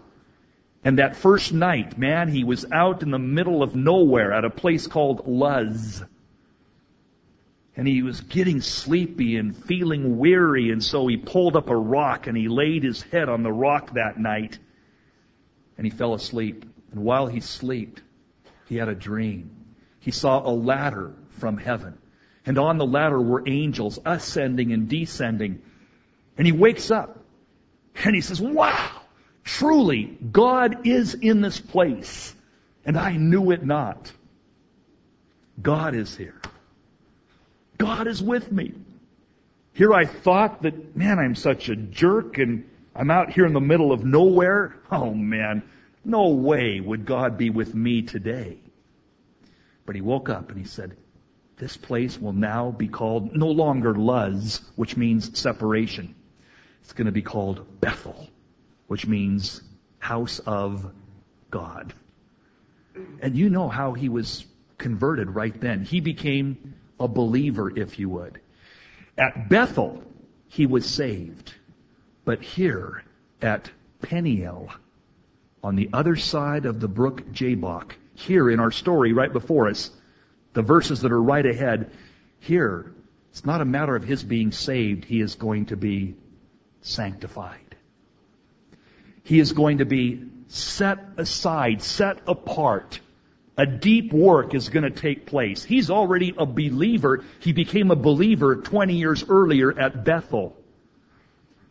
[0.85, 4.51] And that first night, man, he was out in the middle of nowhere at a
[4.51, 6.05] place called Luz.
[7.75, 12.27] And he was getting sleepy and feeling weary, and so he pulled up a rock
[12.27, 14.59] and he laid his head on the rock that night.
[15.77, 16.66] And he fell asleep.
[16.92, 18.03] And while he slept,
[18.68, 19.51] he had a dream.
[20.01, 21.99] He saw a ladder from heaven.
[22.47, 25.62] And on the ladder were angels ascending and descending.
[26.37, 27.25] And he wakes up
[28.05, 29.01] and he says, wow,
[29.44, 32.35] truly God is in this place.
[32.85, 34.12] And I knew it not.
[35.61, 36.40] God is here.
[37.78, 38.72] God is with me.
[39.72, 43.61] Here I thought that, man, I'm such a jerk and I'm out here in the
[43.61, 44.76] middle of nowhere.
[44.90, 45.62] Oh man,
[46.04, 48.59] no way would God be with me today.
[49.87, 50.96] But he woke up and he said,
[51.57, 56.14] this place will now be called no longer Luz, which means separation.
[56.83, 58.28] It's going to be called Bethel,
[58.87, 59.62] which means
[59.99, 60.92] house of
[61.51, 61.94] God.
[63.20, 64.47] And you know how he was
[64.79, 65.85] converted right then.
[65.85, 68.40] He became a believer, if you would.
[69.16, 70.03] At Bethel,
[70.49, 71.55] he was saved.
[72.25, 73.03] But here
[73.42, 73.70] at
[74.03, 74.70] Peniel,
[75.62, 79.90] on the other side of the brook Jabbok, here in our story right before us,
[80.53, 81.90] the verses that are right ahead,
[82.40, 82.92] here,
[83.31, 86.14] it's not a matter of his being saved, he is going to be
[86.83, 87.63] sanctified.
[89.25, 93.01] He is going to be set aside, set apart.
[93.57, 95.65] A deep work is going to take place.
[95.65, 97.25] He's already a believer.
[97.41, 100.57] He became a believer 20 years earlier at Bethel.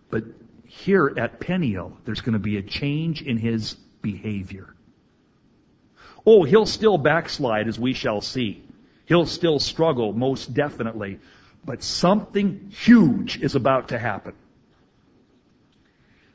[0.09, 0.23] But
[0.65, 4.73] here at Peniel, there's going to be a change in his behavior.
[6.25, 8.63] Oh, he'll still backslide as we shall see.
[9.05, 11.19] He'll still struggle, most definitely.
[11.65, 14.33] But something huge is about to happen.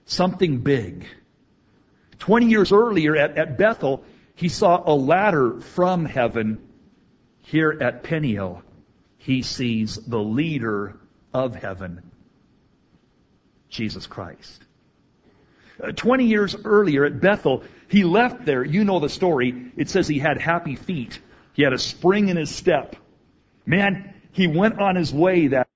[0.09, 1.07] Something big.
[2.19, 4.03] Twenty years earlier at, at Bethel,
[4.35, 6.67] he saw a ladder from heaven.
[7.43, 8.63] Here at Peniel,
[9.19, 10.97] he sees the leader
[11.33, 12.11] of heaven,
[13.69, 14.63] Jesus Christ.
[15.83, 18.65] Uh, 20 years earlier at Bethel, he left there.
[18.65, 19.73] You know the story.
[19.77, 21.21] It says he had happy feet.
[21.53, 22.97] He had a spring in his step.
[23.67, 25.69] Man, he went on his way that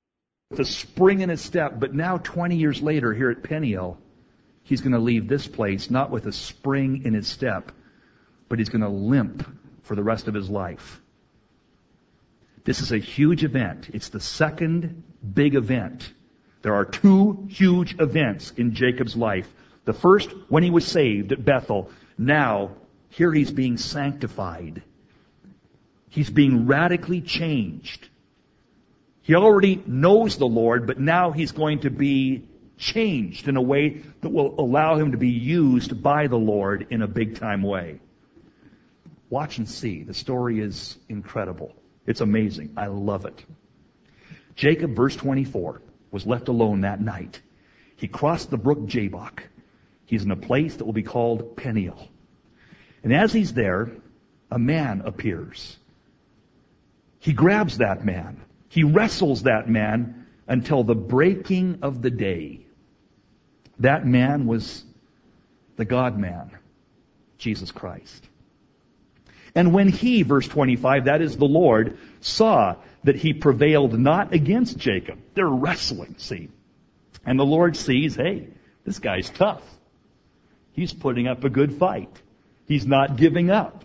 [0.51, 1.79] with a spring in his step.
[1.79, 3.99] But now, 20 years later, here at Peniel,
[4.65, 7.73] he's going to leave this place not with a spring in his step,
[8.49, 9.47] but he's going to limp
[9.83, 11.01] for the rest of his life.
[12.65, 13.91] This is a huge event.
[13.93, 15.03] It's the second
[15.35, 16.13] big event.
[16.63, 19.53] There are two huge events in Jacob's life.
[19.85, 21.91] The first, when he was saved at Bethel.
[22.17, 22.77] Now,
[23.09, 24.83] here he's being sanctified.
[26.09, 28.09] He's being radically changed.
[29.23, 32.49] He already knows the Lord, but now he's going to be
[32.83, 37.01] changed in a way that will allow him to be used by the Lord in
[37.01, 38.01] a big time way.
[39.31, 40.03] Watch and see.
[40.03, 41.73] The story is incredible.
[42.07, 42.75] It's amazing.
[42.77, 43.45] I love it.
[44.57, 47.41] Jacob, verse 24, was left alone that night.
[47.97, 49.45] He crossed the brook Jabbok.
[50.05, 52.09] He's in a place that will be called Peniel.
[53.05, 53.91] And as he's there,
[54.51, 55.79] a man appears.
[57.21, 58.43] He grabs that man.
[58.69, 62.67] He wrestles that man until the breaking of the day.
[63.83, 64.85] That man was
[65.77, 66.53] the God man,
[67.39, 68.29] Jesus Christ.
[69.57, 74.79] And when he, verse 25, that is the Lord, saw that he prevailed not against
[74.79, 76.49] Jacob, they're wrestling, see.
[77.27, 78.49] And the Lord sees, hey,
[78.85, 79.63] this guy's tough.
[80.73, 82.23] He's putting up a good fight.
[82.67, 83.85] He's not giving up.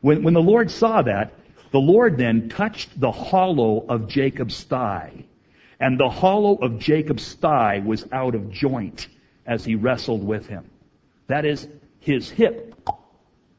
[0.00, 1.34] When, when the Lord saw that,
[1.72, 5.26] the Lord then touched the hollow of Jacob's thigh.
[5.80, 9.08] And the hollow of Jacob's thigh was out of joint
[9.46, 10.70] as he wrestled with him.
[11.26, 11.66] That is,
[12.00, 12.74] his hip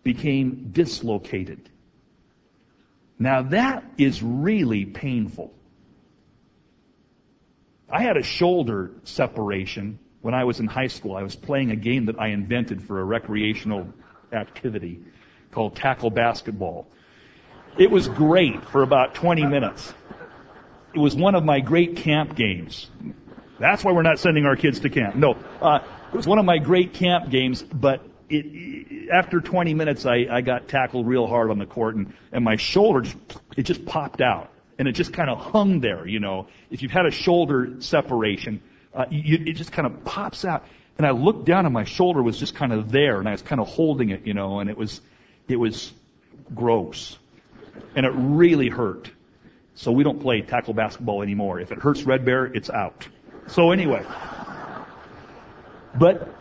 [0.04, 1.68] became dislocated.
[3.18, 5.54] Now that is really painful.
[7.90, 11.16] I had a shoulder separation when I was in high school.
[11.16, 13.88] I was playing a game that I invented for a recreational
[14.32, 15.02] activity
[15.52, 16.88] called tackle basketball.
[17.78, 19.94] It was great for about 20 minutes.
[20.94, 22.90] It was one of my great camp games.
[23.60, 25.16] That's why we're not sending our kids to camp.
[25.16, 25.80] No, uh,
[26.12, 30.42] it was one of my great camp games, but it, after 20 minutes, I, I
[30.42, 33.18] got tackled real hard on the court, and, and my shoulder just,
[33.56, 34.50] it just popped out,
[34.80, 36.08] and it just kind of hung there.
[36.08, 38.62] You know, if you've had a shoulder separation,
[38.94, 40.66] uh, you, it just kind of pops out.
[40.98, 43.42] And I looked down, and my shoulder was just kind of there, and I was
[43.42, 45.02] kind of holding it, you know, and it was,
[45.48, 45.94] it was
[46.54, 47.18] gross,
[47.96, 49.12] and it really hurt.
[49.82, 51.60] So we don't play tackle basketball anymore.
[51.60, 53.08] If it hurts Red Bear, it's out.
[53.48, 54.06] So anyway.
[55.98, 56.36] But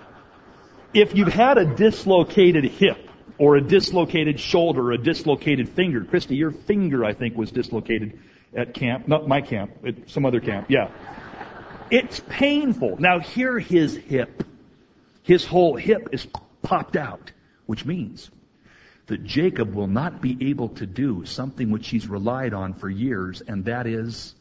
[0.93, 2.99] if you've had a dislocated hip
[3.39, 8.21] or a dislocated shoulder or a dislocated finger, Christy, your finger, I think, was dislocated
[8.55, 10.91] at camp, not my camp, at some other camp, yeah.
[11.91, 12.99] It's painful.
[12.99, 14.45] Now here his hip,
[15.23, 16.27] his whole hip is
[16.61, 17.33] popped out,
[17.65, 18.31] which means
[19.11, 23.41] that Jacob will not be able to do something which he's relied on for years,
[23.41, 24.37] and that is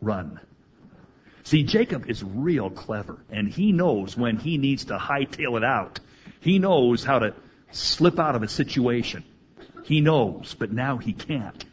[0.00, 0.40] run.
[1.44, 6.00] See, Jacob is real clever, and he knows when he needs to hightail it out.
[6.40, 7.32] He knows how to
[7.70, 9.22] slip out of a situation.
[9.84, 11.64] He knows, but now he can't,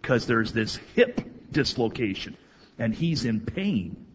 [0.00, 2.36] because there's this hip dislocation,
[2.80, 4.08] and he's in pain.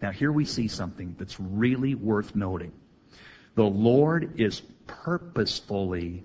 [0.00, 2.70] Now here we see something that's really worth noting.
[3.56, 6.22] The Lord is purposefully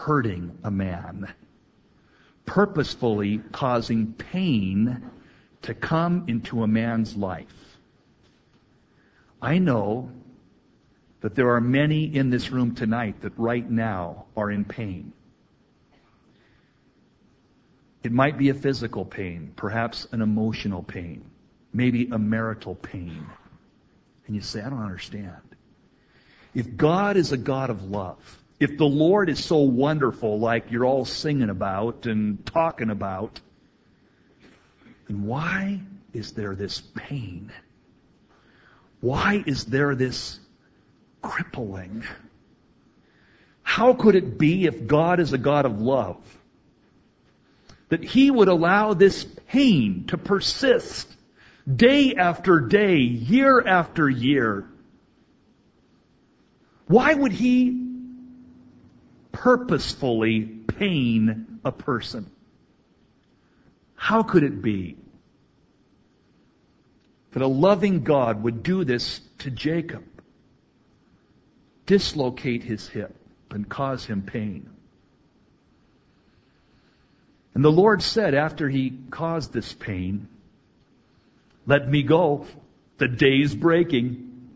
[0.00, 1.32] hurting a man,
[2.46, 5.10] purposefully causing pain
[5.62, 7.78] to come into a man's life.
[9.42, 10.10] I know
[11.20, 15.12] that there are many in this room tonight that right now are in pain.
[18.02, 21.30] It might be a physical pain, perhaps an emotional pain,
[21.74, 23.26] maybe a marital pain.
[24.26, 25.56] And you say, I don't understand.
[26.54, 30.84] If God is a God of love, if the Lord is so wonderful, like you're
[30.84, 33.40] all singing about and talking about,
[35.08, 35.80] then why
[36.12, 37.50] is there this pain?
[39.00, 40.38] Why is there this
[41.22, 42.04] crippling?
[43.62, 46.18] How could it be if God is a God of love
[47.88, 51.10] that He would allow this pain to persist
[51.66, 54.66] day after day, year after year?
[56.86, 57.79] Why would He
[59.40, 62.30] purposefully pain a person?
[63.94, 64.98] How could it be
[67.32, 70.04] that a loving God would do this to Jacob?
[71.86, 73.16] Dislocate his hip
[73.50, 74.68] and cause him pain.
[77.54, 80.28] And the Lord said after he caused this pain,
[81.66, 82.46] let me go.
[82.98, 84.50] The day's breaking.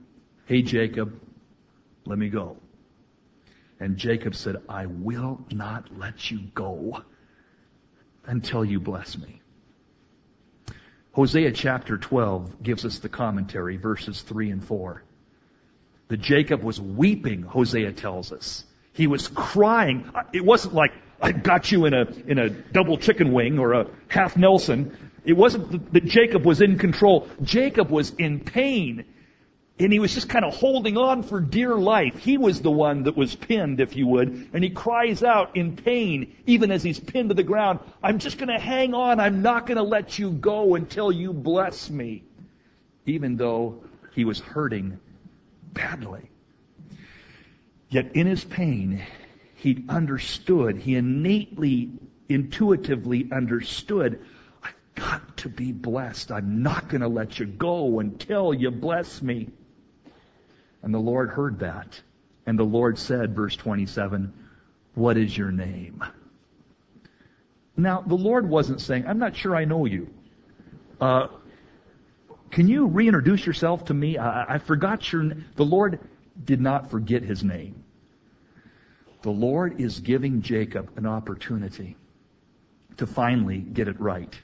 [0.45, 1.19] Hey, Jacob,
[2.05, 2.59] let me go.
[3.81, 7.03] And Jacob said, I will not let you go
[8.27, 9.41] until you bless me.
[11.13, 15.05] Hosea chapter 12 gives us the commentary, verses 3 and 4.
[16.09, 18.65] That Jacob was weeping, Hosea tells us.
[18.93, 20.11] He was crying.
[20.33, 23.87] It wasn't like, I got you in a, in a double chicken wing or a
[24.09, 24.97] half Nelson.
[25.25, 27.29] It wasn't that Jacob was in control.
[27.43, 29.05] Jacob was in pain.
[29.77, 32.17] And he was just kind of holding on for dear life.
[32.19, 34.51] He was the one that was pinned, if you would.
[34.53, 38.39] And he cries out in pain, even as he's pinned to the ground, I'm just
[38.39, 39.19] going to hang on.
[39.19, 42.23] I'm not going to let you go until you bless me.
[43.05, 43.83] Even though
[44.15, 45.01] he was hurting
[45.73, 46.31] badly.
[47.89, 49.03] Yet in his pain,
[49.57, 51.91] he understood, he innately,
[52.29, 54.25] intuitively understood
[54.63, 56.31] I've got to be blessed.
[56.31, 59.49] I'm not going to let you go until you bless me.
[60.85, 61.99] And the Lord heard that.
[62.47, 64.33] And the Lord said, verse 27,
[64.95, 66.05] What is your name?
[67.75, 70.13] Now, the Lord wasn't saying, I'm not sure I know you.
[71.01, 71.29] Uh,
[72.51, 74.19] can you reintroduce yourself to me?
[74.19, 75.47] I, I forgot your name.
[75.57, 75.99] The Lord
[76.45, 77.83] did not forget his name.
[79.23, 81.97] The Lord is giving Jacob an opportunity
[82.99, 84.39] to finally get it right.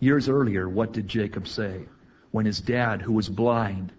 [0.00, 1.86] Years earlier, what did Jacob say?
[2.30, 3.90] When his dad, who was blind,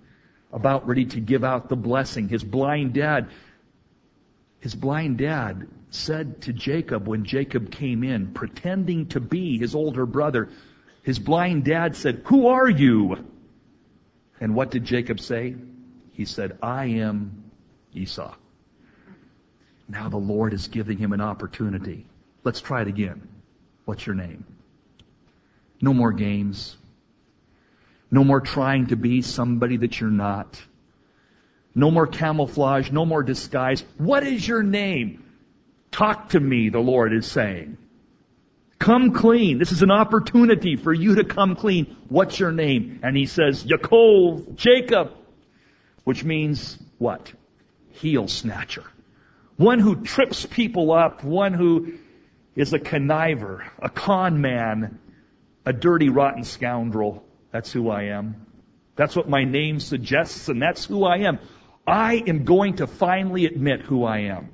[0.53, 2.29] about ready to give out the blessing.
[2.29, 3.29] His blind dad,
[4.59, 10.05] his blind dad said to Jacob when Jacob came in, pretending to be his older
[10.05, 10.49] brother,
[11.03, 13.17] his blind dad said, Who are you?
[14.39, 15.55] And what did Jacob say?
[16.13, 17.51] He said, I am
[17.93, 18.33] Esau.
[19.87, 22.05] Now the Lord is giving him an opportunity.
[22.43, 23.27] Let's try it again.
[23.85, 24.45] What's your name?
[25.81, 26.77] No more games.
[28.11, 30.61] No more trying to be somebody that you're not.
[31.73, 33.83] No more camouflage, no more disguise.
[33.97, 35.23] What is your name?
[35.91, 37.77] Talk to me, the Lord is saying.
[38.77, 39.59] Come clean.
[39.59, 41.95] This is an opportunity for you to come clean.
[42.09, 42.99] What's your name?
[43.03, 45.13] And he says, Yaakov, Jacob,
[46.03, 47.31] which means what?
[47.91, 48.83] Heel snatcher.
[49.55, 51.93] One who trips people up, one who
[52.55, 54.99] is a conniver, a con man,
[55.65, 57.23] a dirty, rotten scoundrel.
[57.51, 58.45] That's who I am.
[58.95, 61.39] That's what my name suggests, and that's who I am.
[61.85, 64.49] I am going to finally admit who I am.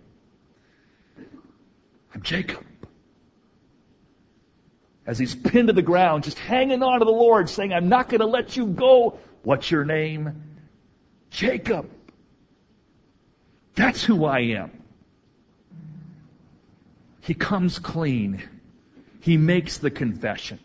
[2.13, 2.65] I'm Jacob.
[5.07, 8.09] as he's pinned to the ground, just hanging on to the Lord, saying, I'm not
[8.09, 9.17] going to let you go.
[9.41, 10.43] What's your name?
[11.29, 11.89] Jacob.
[13.75, 14.71] That's who I am.
[17.21, 18.43] He comes clean.
[19.21, 20.59] He makes the confession.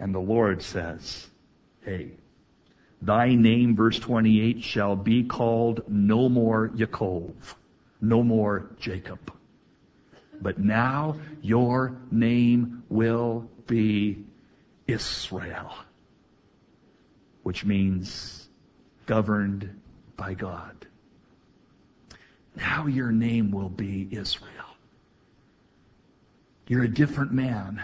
[0.00, 1.28] And the Lord says,
[1.82, 2.12] Hey,
[3.02, 7.34] thy name, verse 28, shall be called no more Yaakov,
[8.00, 9.32] no more Jacob.
[10.40, 14.24] But now your name will be
[14.86, 15.74] Israel,
[17.42, 18.48] which means
[19.04, 19.80] governed
[20.16, 20.86] by God.
[22.56, 24.48] Now your name will be Israel.
[26.66, 27.82] You're a different man.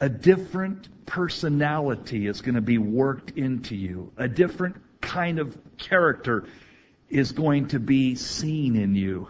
[0.00, 4.12] A different personality is going to be worked into you.
[4.16, 6.44] A different kind of character
[7.08, 9.28] is going to be seen in you.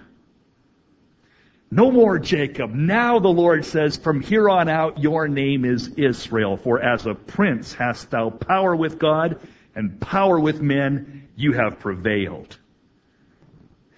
[1.70, 2.72] No more Jacob.
[2.72, 7.14] Now the Lord says, from here on out your name is Israel, for as a
[7.14, 9.40] prince hast thou power with God
[9.74, 12.56] and power with men, you have prevailed.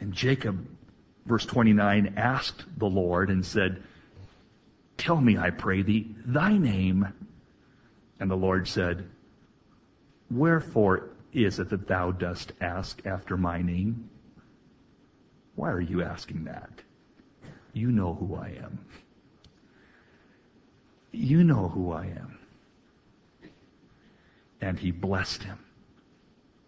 [0.01, 0.67] And Jacob,
[1.27, 3.83] verse 29, asked the Lord and said,
[4.99, 7.09] Tell me, I pray thee, thy name.
[8.21, 9.09] And the Lord said,
[10.31, 14.11] Wherefore is it that thou dost ask after my name?
[15.55, 16.71] Why are you asking that?
[17.73, 18.79] You know who I am.
[21.13, 22.39] You know who I am.
[24.61, 25.59] And he blessed him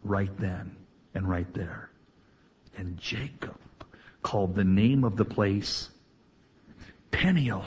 [0.03, 0.77] right then
[1.15, 1.91] and right there.
[2.77, 3.57] And Jacob
[4.23, 5.89] called the name of the place
[7.11, 7.65] Peniel,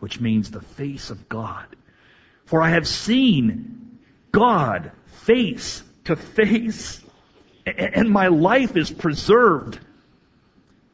[0.00, 1.66] which means the face of God.
[2.46, 3.98] For I have seen
[4.32, 7.00] God face to face,
[7.64, 9.78] and my life is preserved.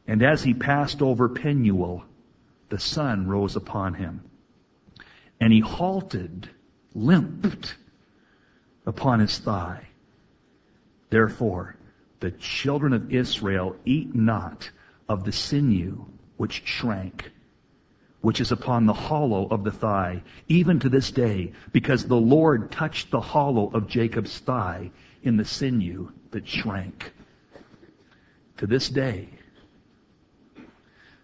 [0.05, 2.05] And as he passed over Penuel,
[2.69, 4.21] the sun rose upon him.
[5.39, 6.49] And he halted,
[6.93, 7.75] limped
[8.85, 9.87] upon his thigh.
[11.09, 11.75] Therefore,
[12.19, 14.69] the children of Israel eat not
[15.07, 16.05] of the sinew
[16.37, 17.31] which shrank,
[18.21, 22.71] which is upon the hollow of the thigh, even to this day, because the Lord
[22.71, 24.91] touched the hollow of Jacob's thigh
[25.23, 27.13] in the sinew that shrank.
[28.57, 29.29] To this day,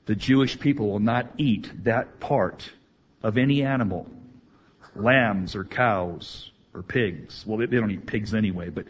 [0.05, 2.69] the Jewish people will not eat that part
[3.23, 4.07] of any animal,
[4.95, 7.43] lambs or cows or pigs.
[7.45, 8.85] Well, they don't eat pigs anyway, but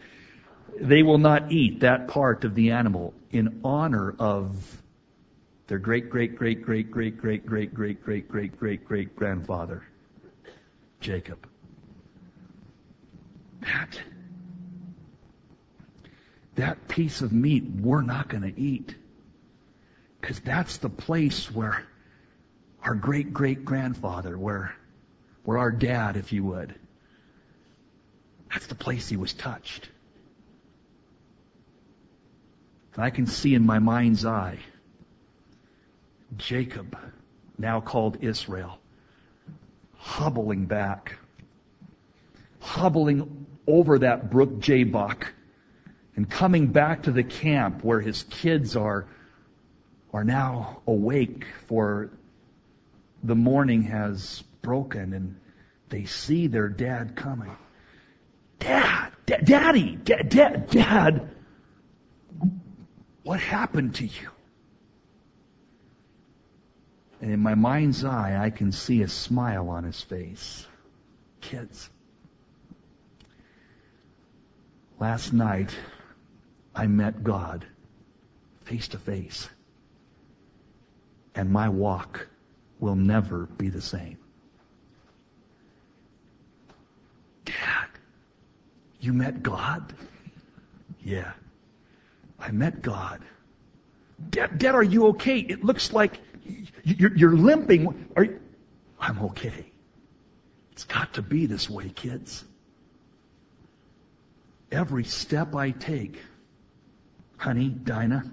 [0.79, 4.81] they will not eat that part of the animal in honor of
[5.73, 9.81] their great, great, great, great, great, great, great, great, great, great, great, great grandfather,
[10.99, 11.49] Jacob.
[13.61, 13.99] That,
[16.53, 18.93] that piece of meat we're not going to eat.
[20.21, 21.83] Because that's the place where
[22.83, 24.75] our great great grandfather, where,
[25.43, 26.75] where our dad, if you would,
[28.51, 29.89] that's the place he was touched.
[32.93, 34.59] And I can see in my mind's eye
[36.37, 36.97] Jacob,
[37.57, 38.79] now called Israel,
[39.95, 41.17] hobbling back,
[42.59, 45.33] hobbling over that brook Jabbok,
[46.15, 49.07] and coming back to the camp where his kids are
[50.13, 52.11] are now awake for
[53.23, 55.39] the morning has broken and
[55.89, 57.55] they see their dad coming.
[58.59, 61.29] Dad, da- daddy, da- da- dad,
[63.23, 64.29] what happened to you?
[67.23, 70.67] And in my mind's eye, I can see a smile on his face.
[71.39, 71.89] Kids.
[74.99, 75.73] Last night,
[76.75, 77.65] I met God
[78.65, 79.47] face to face
[81.33, 82.27] and my walk
[82.81, 84.17] will never be the same.
[87.45, 87.87] Dad,
[88.99, 89.93] you met God?
[91.01, 91.31] Yeah,
[92.37, 93.21] I met God.
[94.29, 95.39] Dad, Dad, are you okay?
[95.39, 96.19] It looks like
[96.83, 98.09] you're, limping.
[98.15, 98.39] Are you?
[98.99, 99.71] I'm okay.
[100.71, 102.43] It's got to be this way, kids.
[104.71, 106.17] Every step I take,
[107.37, 108.23] honey, Dinah,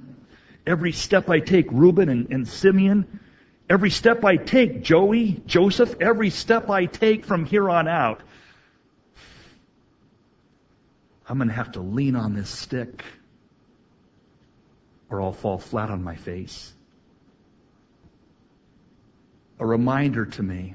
[0.67, 3.21] Every step I take, Reuben and, and Simeon,
[3.69, 8.21] every step I take, Joey, Joseph, every step I take from here on out,
[11.27, 13.05] I'm going to have to lean on this stick
[15.09, 16.73] or I'll fall flat on my face.
[19.61, 20.75] A reminder to me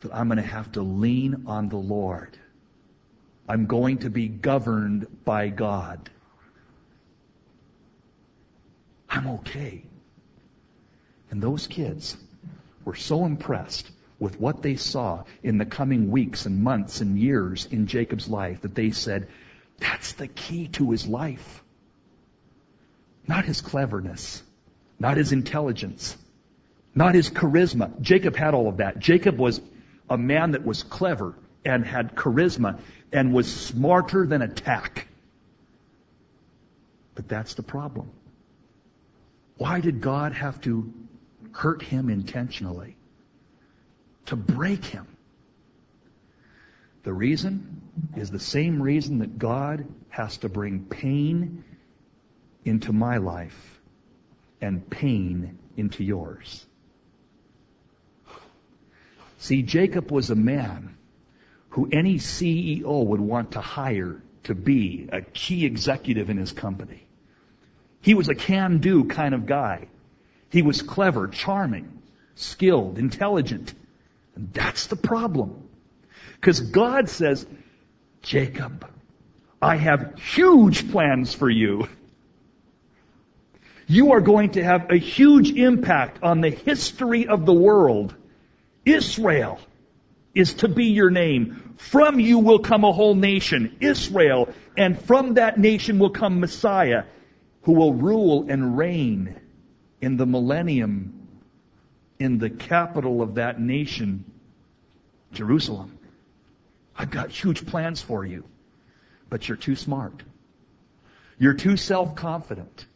[0.00, 2.38] that I'm going to have to lean on the Lord.
[3.48, 6.10] I'm going to be governed by God.
[9.08, 9.82] I'm okay.
[11.30, 12.14] And those kids
[12.84, 17.66] were so impressed with what they saw in the coming weeks and months and years
[17.70, 19.28] in Jacob's life that they said,
[19.78, 21.64] that's the key to his life.
[23.26, 24.42] Not his cleverness,
[24.98, 26.18] not his intelligence,
[26.94, 28.00] not his charisma.
[28.00, 28.98] Jacob had all of that.
[28.98, 29.60] Jacob was
[30.08, 31.34] a man that was clever
[31.64, 32.80] and had charisma
[33.12, 35.06] and was smarter than a tack.
[37.14, 38.10] But that's the problem.
[39.56, 40.92] Why did God have to
[41.52, 42.96] hurt him intentionally?
[44.26, 45.06] To break him.
[47.02, 47.82] The reason
[48.16, 51.64] is the same reason that God has to bring pain
[52.64, 53.80] into my life
[54.60, 56.66] and pain into yours.
[59.40, 60.98] See, Jacob was a man
[61.70, 67.06] who any CEO would want to hire to be a key executive in his company.
[68.02, 69.88] He was a can-do kind of guy.
[70.50, 72.02] He was clever, charming,
[72.34, 73.72] skilled, intelligent.
[74.34, 75.66] And that's the problem.
[76.34, 77.46] Because God says,
[78.20, 78.86] Jacob,
[79.62, 81.88] I have huge plans for you.
[83.86, 88.14] You are going to have a huge impact on the history of the world.
[88.84, 89.58] Israel
[90.34, 91.74] is to be your name.
[91.76, 97.04] From you will come a whole nation, Israel, and from that nation will come Messiah,
[97.62, 99.40] who will rule and reign
[100.00, 101.28] in the millennium
[102.18, 104.24] in the capital of that nation,
[105.32, 105.98] Jerusalem.
[106.96, 108.44] I've got huge plans for you,
[109.28, 110.22] but you're too smart.
[111.38, 112.86] You're too self-confident.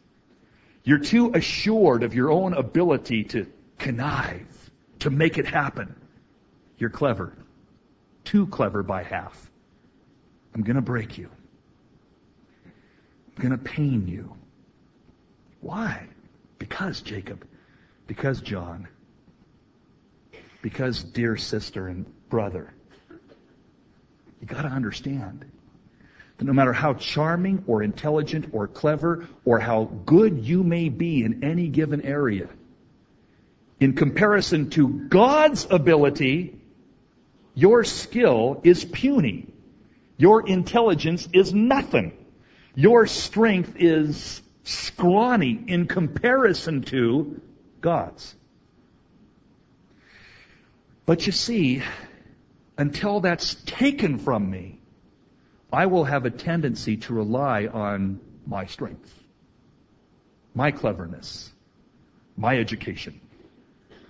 [0.85, 3.47] You're too assured of your own ability to
[3.78, 4.63] connive,
[5.05, 5.94] to make it happen.
[6.78, 7.36] You're clever.
[8.24, 9.50] Too clever by half.
[10.55, 11.28] I'm going to break you.
[12.64, 14.34] I'm going to pain you.
[15.61, 16.09] Why?
[16.59, 17.46] Because, Jacob.
[18.07, 18.88] Because, John.
[20.62, 22.72] Because, dear sister and brother.
[24.40, 25.44] You got to understand
[26.38, 31.24] that no matter how charming or intelligent or clever or how good you may be
[31.24, 32.48] in any given area,
[33.80, 36.58] in comparison to God's ability,
[37.54, 39.48] your skill is puny.
[40.16, 42.12] Your intelligence is nothing.
[42.74, 47.40] Your strength is scrawny in comparison to
[47.80, 48.34] God's.
[51.06, 51.82] But you see,
[52.78, 54.80] until that's taken from me,
[55.72, 59.12] I will have a tendency to rely on my strength,
[60.54, 61.50] my cleverness,
[62.36, 63.20] my education,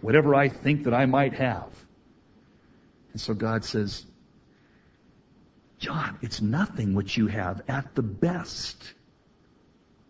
[0.05, 1.71] whatever I think that I might have.
[3.13, 4.05] And so God says,
[5.79, 8.77] John, it's nothing what you have at the best.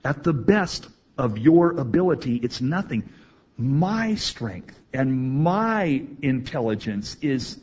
[0.04, 3.08] At the best of your ability, it's nothing.
[3.56, 7.56] My strength and my intelligence is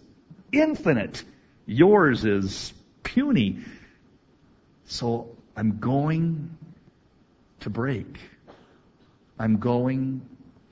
[0.53, 1.25] infinite.
[1.65, 2.71] Yours is
[3.03, 3.59] puny.
[4.85, 6.57] So I'm going
[7.59, 8.17] to break.
[9.37, 10.21] I'm going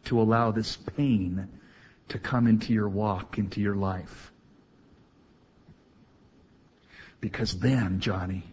[0.10, 1.47] to allow this pain
[2.10, 4.32] to come into your walk, into your life.
[7.22, 8.43] Because then, Johnny,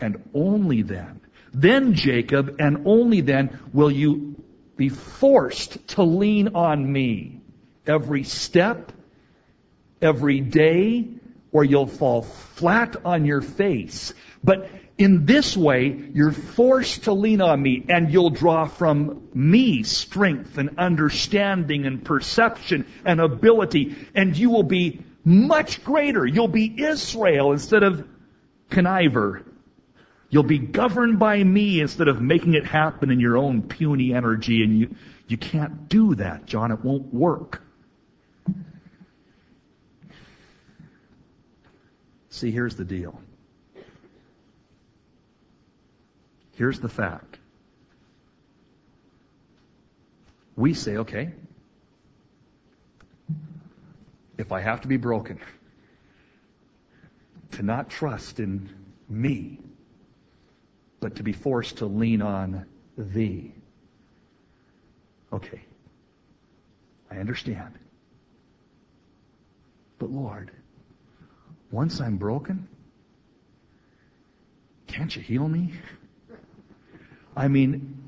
[0.00, 1.20] and only then,
[1.52, 4.36] then Jacob, and only then will you
[4.76, 7.40] be forced to lean on me
[7.86, 8.92] every step,
[10.00, 11.08] every day,
[11.50, 14.14] or you'll fall flat on your face.
[14.42, 19.82] But in this way, you're forced to lean on me and you'll draw from me
[19.82, 26.24] strength and understanding and perception and ability and you will be much greater.
[26.24, 28.06] You'll be Israel instead of
[28.70, 29.44] conniver.
[30.30, 34.62] You'll be governed by me instead of making it happen in your own puny energy
[34.62, 34.94] and you,
[35.26, 36.70] you can't do that, John.
[36.70, 37.62] It won't work.
[42.30, 43.20] See, here's the deal.
[46.56, 47.38] Here's the fact.
[50.56, 51.32] We say, okay,
[54.38, 55.40] if I have to be broken,
[57.52, 58.68] to not trust in
[59.08, 59.60] me,
[61.00, 63.52] but to be forced to lean on thee.
[65.32, 65.62] Okay.
[67.10, 67.78] I understand.
[69.98, 70.50] But Lord,
[71.70, 72.68] once I'm broken,
[74.86, 75.72] can't you heal me?
[77.36, 77.98] I mean,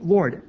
[0.00, 0.42] Lord,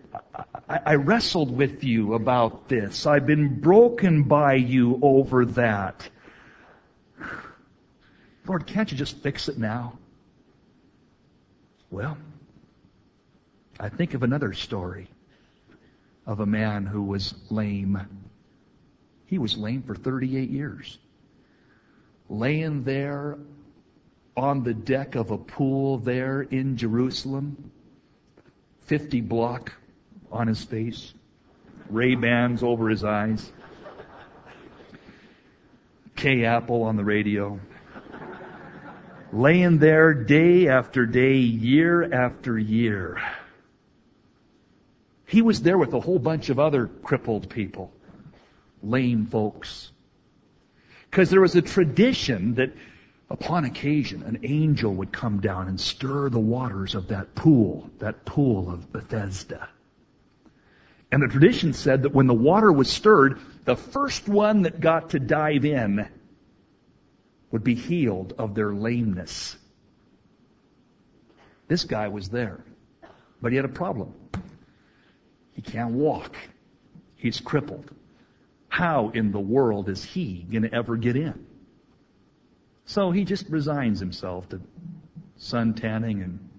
[0.67, 3.05] I, wrestled with you about this.
[3.05, 6.07] I've been broken by you over that.
[8.47, 9.97] Lord, can't you just fix it now?
[11.91, 12.17] Well,
[13.79, 15.07] I think of another story
[16.25, 17.99] of a man who was lame.
[19.25, 20.97] He was lame for 38 years.
[22.29, 23.37] Laying there
[24.37, 27.71] on the deck of a pool there in Jerusalem,
[28.89, 29.73] 50 block
[30.31, 31.13] on his face,
[31.91, 33.51] Ray Bans over his eyes,
[36.15, 37.59] K Apple on the radio,
[39.31, 43.21] laying there day after day, year after year.
[45.27, 47.93] He was there with a whole bunch of other crippled people,
[48.81, 49.91] lame folks.
[51.11, 52.73] Because there was a tradition that
[53.29, 58.25] upon occasion an angel would come down and stir the waters of that pool, that
[58.25, 59.69] pool of Bethesda.
[61.11, 65.11] And the tradition said that when the water was stirred, the first one that got
[65.11, 66.07] to dive in
[67.51, 69.57] would be healed of their lameness.
[71.67, 72.63] This guy was there,
[73.41, 74.13] but he had a problem.
[75.53, 76.35] He can't walk.
[77.15, 77.89] He's crippled.
[78.69, 81.45] How in the world is he going to ever get in?
[82.89, 84.59] So he just resigns himself to
[85.37, 86.49] sun tanning and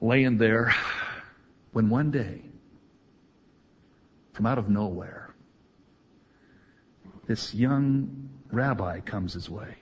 [0.00, 0.74] laying there
[1.70, 2.42] when one day,
[4.32, 5.32] from out of nowhere,
[7.28, 9.76] this young rabbi comes his way,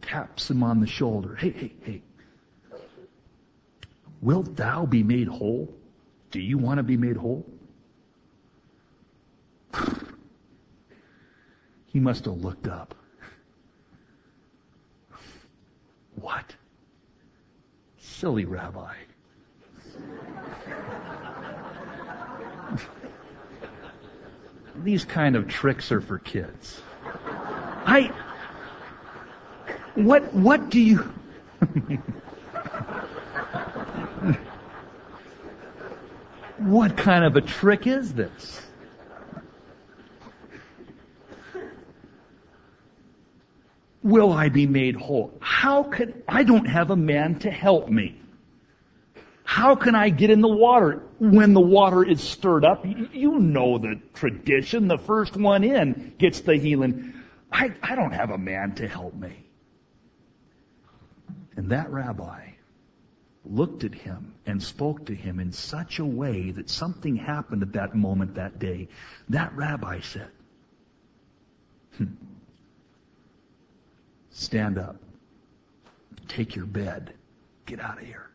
[0.00, 1.36] taps him on the shoulder.
[1.36, 2.02] Hey, hey, hey.
[4.22, 5.74] Wilt thou be made whole?
[6.30, 7.44] Do you want to be made whole?
[11.88, 12.94] he must have looked up.
[16.22, 16.54] What?
[17.98, 18.94] Silly rabbi.
[24.84, 26.80] These kind of tricks are for kids.
[27.84, 28.12] I,
[29.96, 31.12] what, what do you,
[36.58, 38.62] what kind of a trick is this?
[44.02, 45.32] Will I be made whole?
[45.40, 48.20] How could, I don't have a man to help me.
[49.44, 52.84] How can I get in the water when the water is stirred up?
[52.84, 54.88] You know the tradition.
[54.88, 57.14] The first one in gets the healing.
[57.52, 59.44] I, I don't have a man to help me.
[61.56, 62.52] And that rabbi
[63.44, 67.72] looked at him and spoke to him in such a way that something happened at
[67.72, 68.88] that moment that day.
[69.28, 70.30] That rabbi said,
[71.96, 72.04] hmm,
[74.32, 74.96] Stand up.
[76.28, 77.12] Take your bed.
[77.66, 78.28] Get out of here.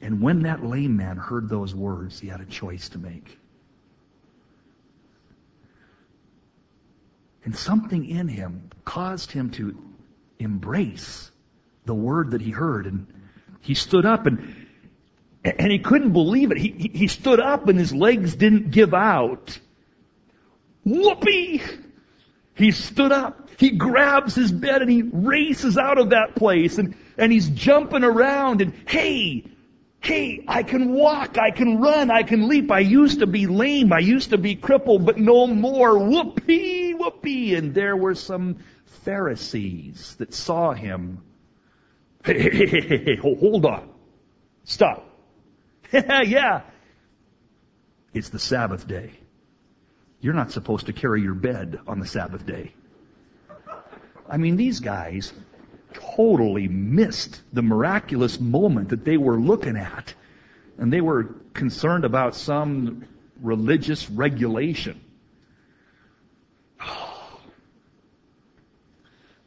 [0.00, 3.38] And when that lame man heard those words, he had a choice to make.
[7.44, 9.76] And something in him caused him to
[10.38, 11.30] embrace
[11.84, 12.86] the word that he heard.
[12.86, 13.06] And
[13.60, 14.54] he stood up and,
[15.44, 16.58] and he couldn't believe it.
[16.58, 19.58] He, he stood up and his legs didn't give out.
[20.84, 21.62] Whoopee!
[22.54, 23.48] He stood up.
[23.58, 28.04] He grabs his bed and he races out of that place and, and he's jumping
[28.04, 29.44] around and, hey,
[30.00, 32.70] hey, I can walk, I can run, I can leap.
[32.70, 35.98] I used to be lame, I used to be crippled, but no more.
[35.98, 37.54] Whoopee, whoopee.
[37.54, 38.58] And there were some
[39.04, 41.22] Pharisees that saw him.
[42.22, 43.88] Hey, hey, hey, hey, hey hold on.
[44.64, 45.08] Stop.
[45.90, 46.60] yeah.
[48.12, 49.19] It's the Sabbath day.
[50.20, 52.74] You're not supposed to carry your bed on the Sabbath day.
[54.28, 55.32] I mean, these guys
[55.92, 60.14] totally missed the miraculous moment that they were looking at.
[60.78, 63.06] And they were concerned about some
[63.40, 65.00] religious regulation.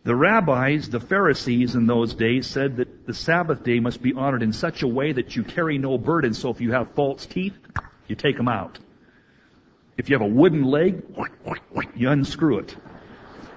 [0.05, 4.43] The rabbis, the Pharisees in those days said that the Sabbath day must be honored
[4.43, 6.33] in such a way that you carry no burden.
[6.33, 7.53] So if you have false teeth,
[8.09, 8.79] you take them out.
[9.97, 11.03] If you have a wooden leg,
[11.95, 12.75] you unscrew it.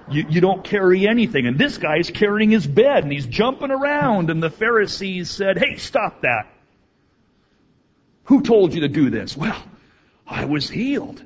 [0.09, 1.47] You, you don't carry anything.
[1.47, 5.77] And this guy's carrying his bed and he's jumping around and the Pharisees said, hey,
[5.77, 6.47] stop that.
[8.25, 9.35] Who told you to do this?
[9.35, 9.61] Well,
[10.25, 11.23] I was healed.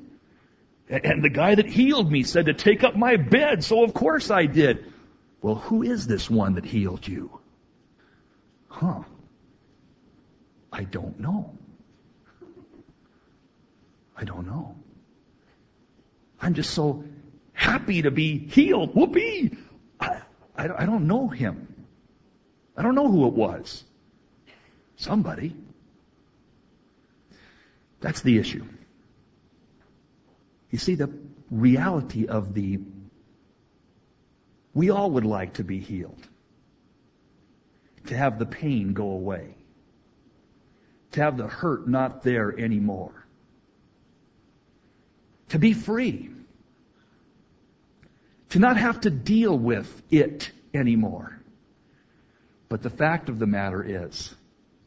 [0.88, 4.30] And the guy that healed me said to take up my bed, so of course
[4.30, 4.92] I did.
[5.40, 7.40] Well, who is this one that healed you?
[8.68, 9.02] Huh.
[10.72, 11.56] I don't know.
[14.16, 14.76] I don't know.
[16.42, 17.04] I'm just so
[17.52, 18.94] happy to be healed.
[18.94, 19.56] Whoopee!
[20.00, 20.22] I,
[20.56, 21.86] I, I don't know him.
[22.76, 23.84] I don't know who it was.
[24.96, 25.54] Somebody.
[28.00, 28.64] That's the issue.
[30.70, 31.12] You see, the
[31.50, 32.80] reality of the
[34.74, 36.26] we all would like to be healed,
[38.06, 39.54] to have the pain go away,
[41.12, 43.21] to have the hurt not there anymore.
[45.52, 46.30] To be free.
[48.50, 51.38] To not have to deal with it anymore.
[52.70, 54.34] But the fact of the matter is,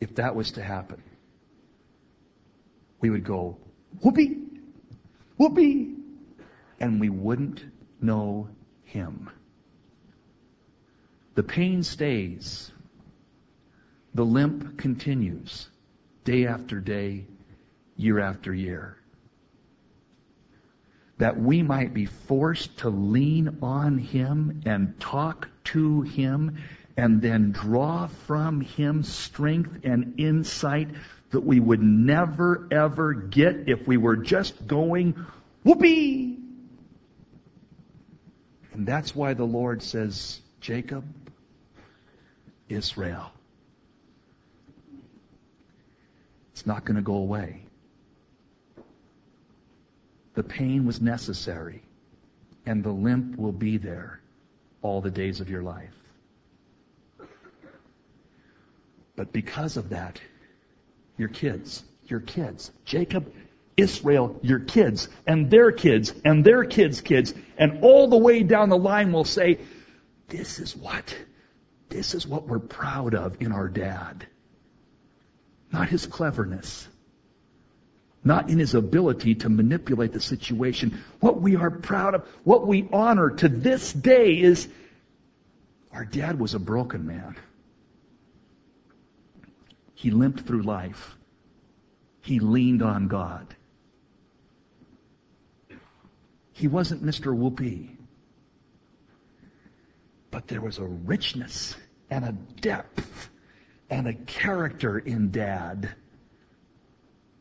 [0.01, 1.03] if that was to happen,
[2.99, 3.57] we would go,
[4.01, 4.39] whoopee,
[5.38, 5.93] whoopee,
[6.80, 7.63] and we wouldn't
[8.01, 8.49] know
[8.86, 9.30] Him.
[11.36, 12.72] The pain stays.
[14.16, 15.70] The limp continues
[16.24, 17.28] day after day,
[17.97, 18.97] year after year.
[21.18, 26.57] That we might be forced to lean on Him and talk to Him
[26.97, 30.89] and then draw from Him strength and insight
[31.32, 35.26] that we would never ever get if we were just going
[35.63, 36.38] whoopee.
[38.74, 41.05] And that's why the Lord says, Jacob,
[42.68, 43.32] Israel.
[46.51, 47.64] It's not going to go away.
[50.36, 51.82] The pain was necessary,
[52.66, 54.20] and the limp will be there
[54.82, 55.94] all the days of your life.
[59.16, 60.20] But because of that,
[61.18, 63.34] your kids, your kids, Jacob,
[63.78, 68.70] Israel, your kids, and their kids, and their kids' kids, and all the way down
[68.70, 69.60] the line will say,
[70.28, 71.16] this is what,
[71.90, 74.28] this is what we're proud of in our dad.
[75.72, 76.88] Not his cleverness.
[78.26, 81.04] Not in his ability to manipulate the situation.
[81.20, 84.68] What we are proud of, what we honor to this day is
[85.92, 87.38] our dad was a broken man.
[89.94, 91.16] He limped through life.
[92.22, 93.56] He leaned on God.
[96.52, 97.36] He wasn't Mr.
[97.36, 97.96] Whoopee.
[100.32, 101.76] But there was a richness
[102.10, 103.30] and a depth
[103.90, 105.94] and a character in Dad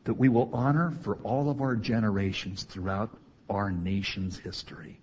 [0.05, 3.09] that we will honor for all of our generations throughout
[3.49, 4.99] our nation's history.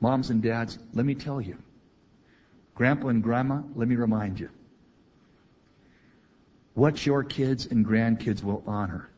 [0.00, 1.56] Moms and dads, let me tell you.
[2.74, 4.50] Grandpa and grandma, let me remind you
[6.74, 9.08] what your kids and grandkids will honor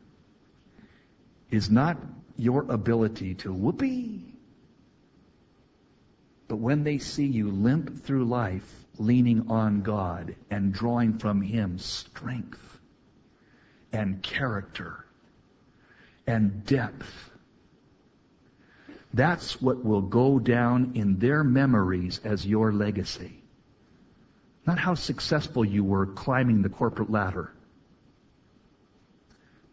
[1.51, 1.97] is not
[2.35, 4.23] your ability to whoopee,
[6.47, 11.77] but when they see you limp through life, leaning on God and drawing from Him
[11.77, 12.70] strength
[13.93, 15.05] and character
[16.27, 17.29] and depth.
[19.13, 23.41] That's what will go down in their memories as your legacy.
[24.65, 27.51] Not how successful you were climbing the corporate ladder.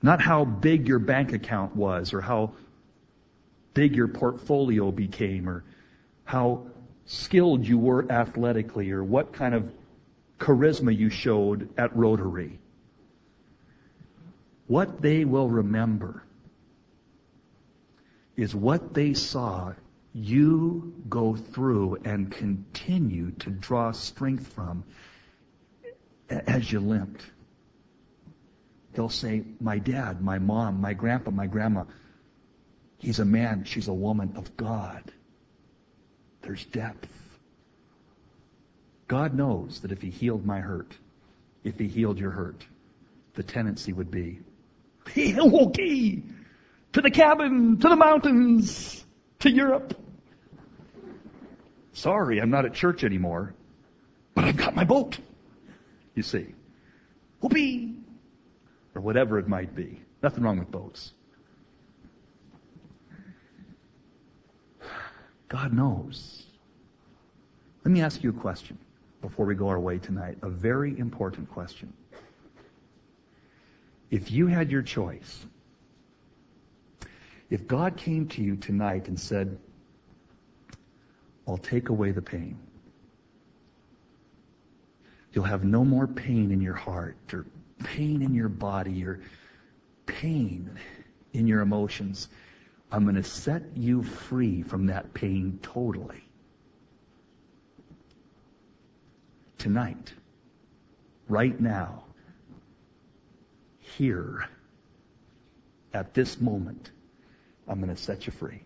[0.03, 2.53] Not how big your bank account was or how
[3.75, 5.64] big your portfolio became or
[6.25, 6.66] how
[7.07, 9.71] skilled you were athletically or what kind of
[10.39, 12.59] charisma you showed at Rotary.
[14.69, 16.23] What they will remember
[18.37, 19.73] is what they saw
[20.12, 24.85] you go through and continue to draw strength from
[26.29, 27.23] as you limped.
[28.93, 31.85] They'll say, my dad, my mom, my grandpa, my grandma,
[32.99, 35.03] he's a man, she's a woman of God.
[36.43, 37.09] There's depth.
[39.07, 40.95] God knows that if he healed my hurt,
[41.64, 42.66] if he healed your hurt,
[43.35, 44.41] the tendency would be,
[45.17, 46.23] okay,
[46.93, 49.05] to the cabin, to the mountains,
[49.41, 49.95] to Europe.
[51.93, 53.55] Sorry, I'm not at church anymore,
[54.35, 55.19] but I've got my boat.
[56.15, 56.55] You see.
[57.41, 57.95] Whoopee!
[58.95, 60.01] Or whatever it might be.
[60.23, 61.13] Nothing wrong with boats.
[65.49, 66.45] God knows.
[67.85, 68.79] Let me ask you a question
[69.23, 70.39] before we go our way tonight.
[70.43, 71.93] A very important question.
[74.11, 75.47] If you had your choice,
[77.51, 79.59] if God came to you tonight and said,
[81.47, 82.59] I'll take away the pain.
[85.33, 87.47] You'll have no more pain in your heart or
[87.85, 89.21] pain in your body or
[90.07, 90.79] pain
[91.33, 92.29] in your emotions.
[92.91, 96.25] I'm going to set you free from that pain totally.
[99.59, 100.13] Tonight,
[101.29, 102.05] right now,
[103.99, 104.49] here,
[105.92, 106.92] at this moment,
[107.66, 108.62] I'm going to set you free.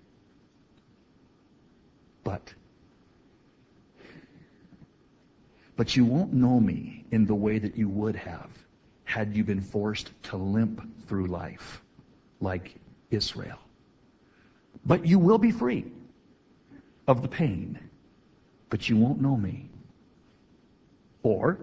[2.22, 2.52] But,
[5.74, 8.50] but you won't know me in the way that you would have
[9.04, 11.82] had you been forced to limp through life
[12.40, 12.74] like
[13.10, 13.58] Israel.
[14.84, 15.86] But you will be free
[17.08, 17.78] of the pain,
[18.68, 19.70] but you won't know me.
[21.22, 21.58] Or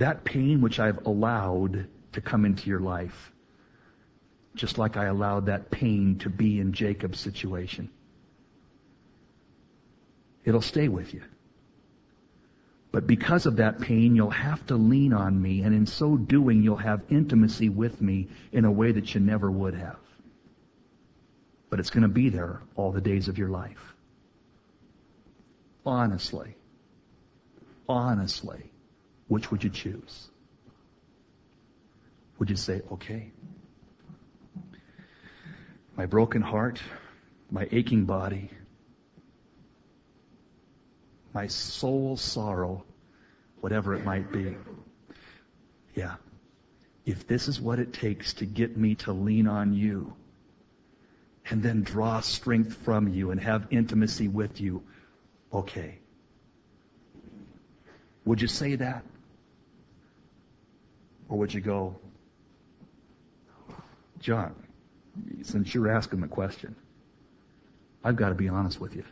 [0.00, 3.32] That pain which I've allowed to come into your life,
[4.54, 7.90] just like I allowed that pain to be in Jacob's situation.
[10.42, 11.22] It'll stay with you.
[12.90, 16.62] But because of that pain, you'll have to lean on me, and in so doing,
[16.62, 19.98] you'll have intimacy with me in a way that you never would have.
[21.68, 23.94] But it's going to be there all the days of your life.
[25.84, 26.56] Honestly.
[27.86, 28.69] Honestly.
[29.30, 30.28] Which would you choose?
[32.40, 33.30] Would you say, okay,
[35.96, 36.82] my broken heart,
[37.48, 38.50] my aching body,
[41.32, 42.82] my soul sorrow,
[43.60, 44.56] whatever it might be.
[45.94, 46.16] Yeah.
[47.06, 50.12] If this is what it takes to get me to lean on you
[51.48, 54.82] and then draw strength from you and have intimacy with you,
[55.52, 56.00] okay.
[58.24, 59.04] Would you say that?
[61.30, 61.94] Or would you go,
[64.18, 64.54] John,
[65.42, 66.74] since you're asking the question,
[68.02, 69.04] I've got to be honest with you.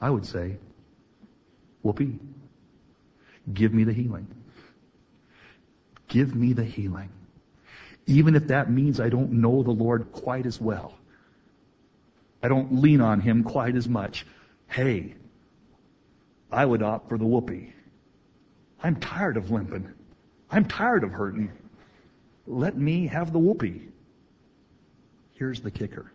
[0.00, 0.56] I would say,
[1.82, 2.18] Whoopee,
[3.52, 4.28] give me the healing.
[6.08, 7.10] Give me the healing.
[8.06, 10.94] Even if that means I don't know the Lord quite as well.
[12.42, 14.24] I don't lean on Him quite as much.
[14.68, 15.14] Hey,
[16.52, 17.72] I would opt for the whoopee.
[18.82, 19.92] I'm tired of limping.
[20.50, 21.52] I'm tired of hurting.
[22.46, 23.88] Let me have the whoopee.
[25.34, 26.10] Here's the kicker.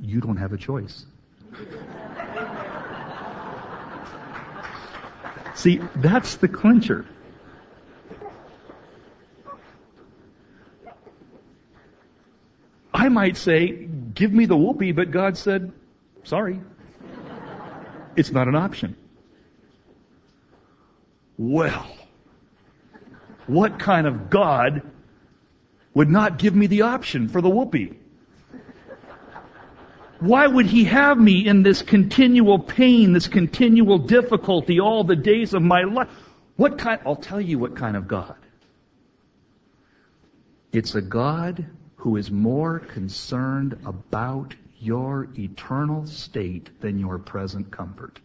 [0.00, 1.06] You don't have a choice.
[5.54, 7.06] See, that's the clincher.
[12.92, 15.72] I might say, give me the whoopee, but God said,
[16.24, 16.60] sorry.
[18.16, 18.96] It's not an option.
[21.38, 21.86] Well,
[23.46, 24.82] what kind of God
[25.94, 27.98] would not give me the option for the whoopee?
[30.18, 35.52] Why would he have me in this continual pain, this continual difficulty all the days
[35.52, 36.08] of my life?
[36.56, 38.36] What kind, I'll tell you what kind of God.
[40.72, 41.66] It's a God
[41.96, 48.18] who is more concerned about your eternal state than your present comfort.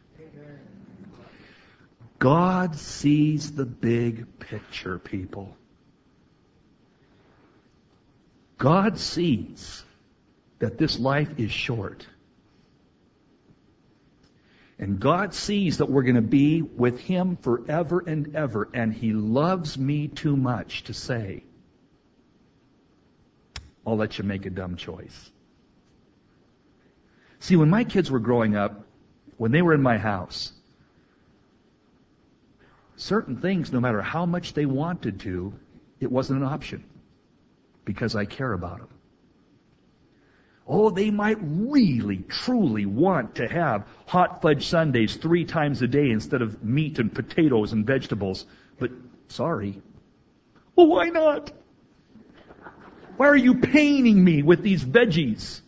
[2.22, 5.58] God sees the big picture, people.
[8.60, 9.84] God sees
[10.60, 12.06] that this life is short.
[14.78, 19.14] And God sees that we're going to be with Him forever and ever, and He
[19.14, 21.44] loves me too much to say,
[23.84, 25.32] I'll let you make a dumb choice.
[27.40, 28.86] See, when my kids were growing up,
[29.38, 30.54] when they were in my house,
[33.02, 35.54] certain things, no matter how much they wanted to,
[36.00, 36.84] it wasn't an option
[37.84, 38.88] because I care about them.
[40.68, 46.12] Oh, they might really, truly want to have hot fudge sundaes three times a day
[46.12, 48.46] instead of meat and potatoes and vegetables.
[48.80, 48.92] But
[49.30, 49.82] sorry.
[50.76, 51.52] Well, why not?
[53.18, 55.62] Why are you paining me with these veggies?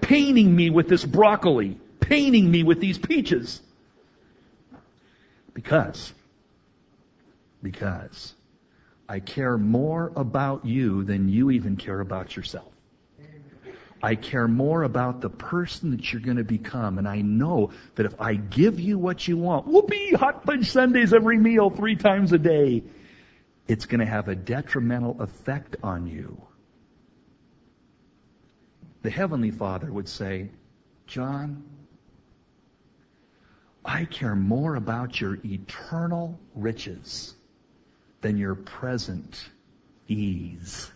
[0.00, 1.78] Paining me with this broccoli?
[2.00, 3.60] Paining me with these peaches?
[5.52, 6.12] Because,
[7.62, 8.34] because
[9.08, 12.72] I care more about you than you even care about yourself.
[14.02, 16.96] I care more about the person that you're going to become.
[16.96, 21.12] And I know that if I give you what you want, whoopee, hot fudge sundaes
[21.12, 22.82] every meal three times a day,
[23.68, 26.40] it's going to have a detrimental effect on you.
[29.02, 30.50] The Heavenly Father would say,
[31.06, 31.64] John,
[33.84, 37.34] I care more about your eternal riches
[38.20, 39.48] than your present
[40.08, 40.90] ease.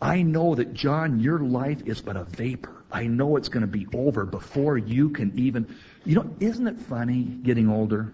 [0.00, 2.84] I know that, John, your life is but a vapor.
[2.90, 5.76] I know it's going to be over before you can even.
[6.04, 8.12] You know, isn't it funny getting older?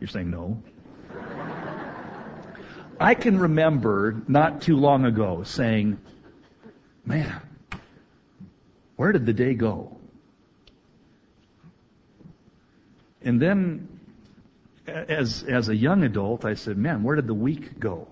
[0.00, 0.62] You're saying no.
[2.98, 5.98] I can remember not too long ago saying,
[7.04, 7.40] man,
[8.96, 9.98] where did the day go?
[13.22, 13.95] And then,
[14.86, 18.08] as, as a young adult, I said, man, where did the week go?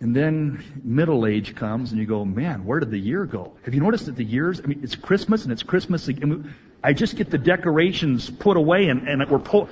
[0.00, 3.54] And then middle age comes and you go, man, where did the year go?
[3.64, 6.54] Have you noticed that the years, I mean, it's Christmas and it's Christmas again.
[6.82, 9.68] I just get the decorations put away and, and we're pull.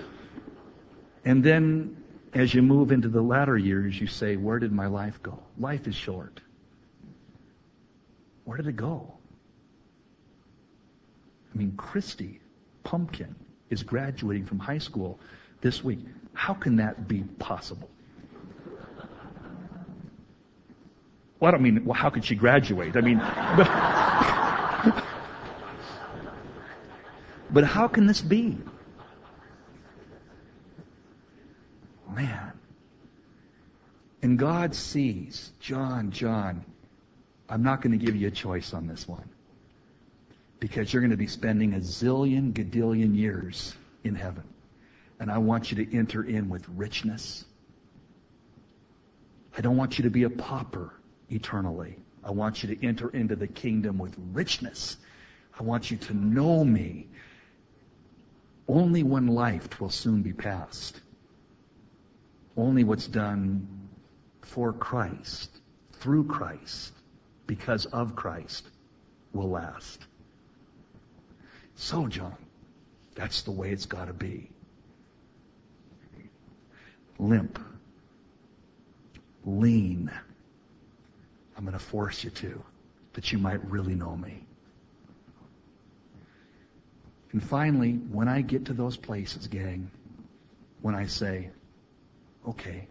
[1.25, 2.03] And then
[2.35, 5.39] as you move into the latter years, you say, where did my life go?
[5.59, 6.41] Life is short.
[8.45, 9.15] Where did it go?
[11.55, 12.41] I mean, Christy,
[12.83, 13.35] pumpkin,
[13.71, 15.19] is graduating from high school
[15.61, 16.01] this week.
[16.35, 17.91] How can that be possible?
[21.39, 22.97] Well, I don't mean, well, how could she graduate?
[22.97, 23.69] I mean, but,
[27.51, 28.57] but how can this be?
[32.11, 32.53] Man.
[34.23, 36.65] And God sees, John, John,
[37.49, 39.29] I'm not going to give you a choice on this one.
[40.67, 44.43] Because you're going to be spending a zillion, gadillion years in heaven.
[45.21, 47.45] And I want you to enter in with richness.
[49.57, 50.93] I don't want you to be a pauper
[51.31, 51.99] eternally.
[52.25, 54.97] I want you to enter into the kingdom with richness.
[55.57, 57.07] I want you to know me.
[58.67, 61.01] Only one life will soon be past.
[62.57, 63.89] Only what's done
[64.43, 65.49] for Christ,
[65.93, 66.93] through Christ,
[67.47, 68.67] because of Christ,
[69.33, 70.05] will last.
[71.77, 72.35] So, John,
[73.15, 74.51] that's the way it's got to be.
[77.19, 77.59] Limp.
[79.45, 80.11] Lean.
[81.57, 82.63] I'm going to force you to,
[83.13, 84.43] that you might really know me.
[87.33, 89.91] And finally, when I get to those places, gang,
[90.81, 91.51] when I say,
[92.49, 92.89] okay,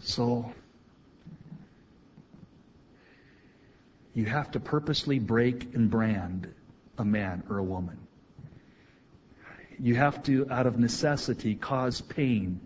[0.00, 0.52] so
[4.12, 6.52] you have to purposely break and brand
[6.98, 7.98] a man or a woman.
[9.78, 12.60] You have to, out of necessity, cause pain.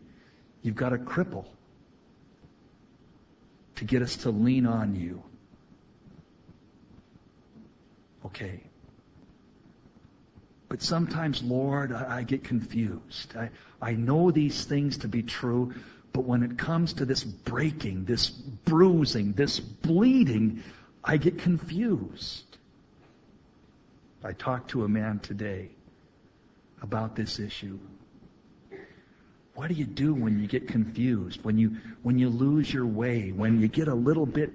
[0.63, 1.47] You've got to cripple
[3.77, 5.23] to get us to lean on you.
[8.27, 8.61] Okay.
[10.69, 13.37] But sometimes, Lord, I, get confused.
[13.37, 13.51] I,
[13.83, 15.75] I know these things to be true,
[16.13, 20.63] but when it comes to this breaking, this bruising, this bleeding,
[21.03, 22.50] I get confused.
[24.23, 25.71] I talked to a man today
[26.83, 27.79] about this issue.
[29.55, 33.31] What do you do when you get confused, when you, when you lose your way,
[33.31, 34.53] when you get a little bit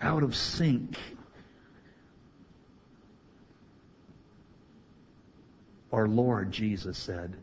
[0.00, 0.96] out of sync?
[5.92, 7.36] Our Lord Jesus said,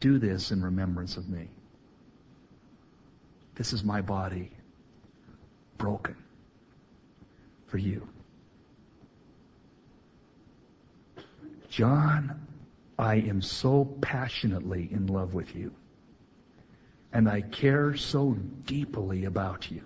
[0.00, 1.48] Do this in remembrance of me.
[3.54, 4.50] This is my body
[5.78, 6.16] broken
[7.66, 8.08] for you.
[11.72, 12.46] John
[12.98, 15.72] I am so passionately in love with you.
[17.14, 18.34] And I care so
[18.66, 19.80] deeply about you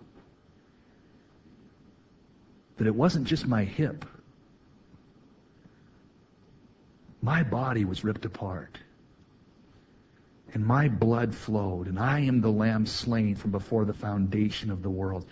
[2.76, 4.04] that it wasn't just my hip.
[7.22, 8.78] My body was ripped apart.
[10.54, 14.82] And my blood flowed, and I am the lamb slain from before the foundation of
[14.82, 15.24] the world.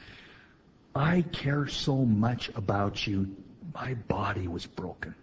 [0.95, 3.37] I care so much about you,
[3.75, 5.17] my body was broken.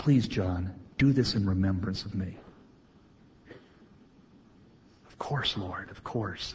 [0.00, 2.38] Please, John, do this in remembrance of me.
[5.06, 6.54] Of course, Lord, of course.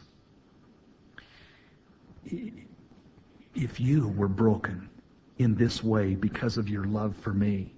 [2.25, 4.89] If you were broken
[5.37, 7.71] in this way because of your love for me,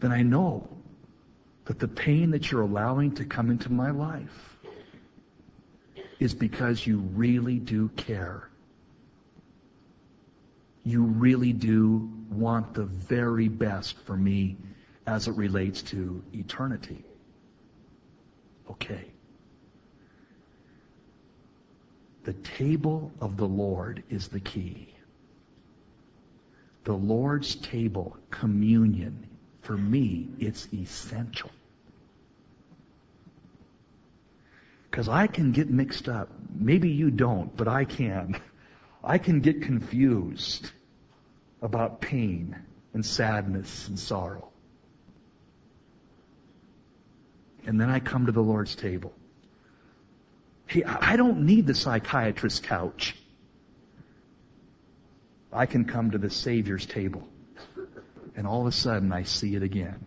[0.00, 0.68] then I know
[1.66, 4.56] that the pain that you're allowing to come into my life
[6.18, 8.47] is because you really do care
[10.84, 14.56] you really do want the very best for me
[15.06, 17.04] as it relates to eternity.
[18.70, 19.06] Okay.
[22.24, 24.94] The table of the Lord is the key.
[26.84, 29.26] The Lord's table, communion,
[29.62, 31.50] for me, it's essential.
[34.90, 36.30] Because I can get mixed up.
[36.54, 38.40] Maybe you don't, but I can.
[39.02, 40.70] I can get confused
[41.62, 42.56] about pain
[42.94, 44.48] and sadness and sorrow.
[47.66, 49.12] And then I come to the Lord's table.
[50.66, 53.16] Hey, I don't need the psychiatrist's couch.
[55.52, 57.26] I can come to the Savior's table.
[58.36, 60.04] And all of a sudden I see it again.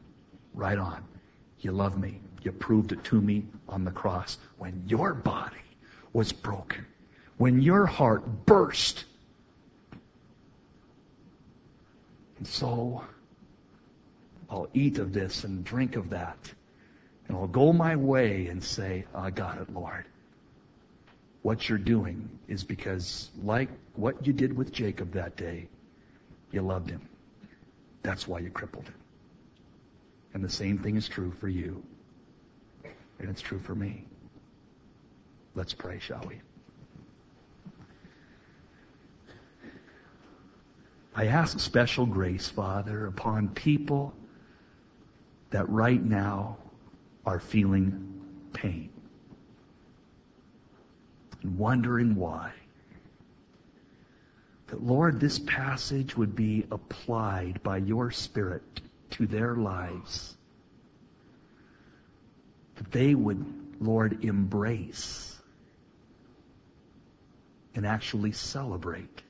[0.54, 1.04] Right on.
[1.60, 2.22] You love me.
[2.44, 5.56] You proved it to me on the cross when your body
[6.14, 6.86] was broken.
[7.42, 9.06] When your heart burst
[12.38, 13.04] And so
[14.50, 16.38] I'll eat of this and drink of that.
[17.28, 20.06] And I'll go my way and say, I got it, Lord.
[21.44, 25.68] What you're doing is because, like what you did with Jacob that day,
[26.52, 27.08] you loved him.
[28.02, 28.96] That's why you crippled him.
[30.34, 31.84] And the same thing is true for you.
[33.20, 34.06] And it's true for me.
[35.54, 36.42] Let's pray, shall we?
[41.14, 44.14] I ask special grace, Father, upon people
[45.50, 46.58] that right now
[47.26, 48.22] are feeling
[48.54, 48.90] pain
[51.42, 52.54] and wondering why.
[54.68, 58.64] That, Lord, this passage would be applied by your Spirit
[59.12, 60.38] to their lives.
[62.76, 63.46] That they would,
[63.82, 65.38] Lord, embrace
[67.76, 69.22] and actually celebrate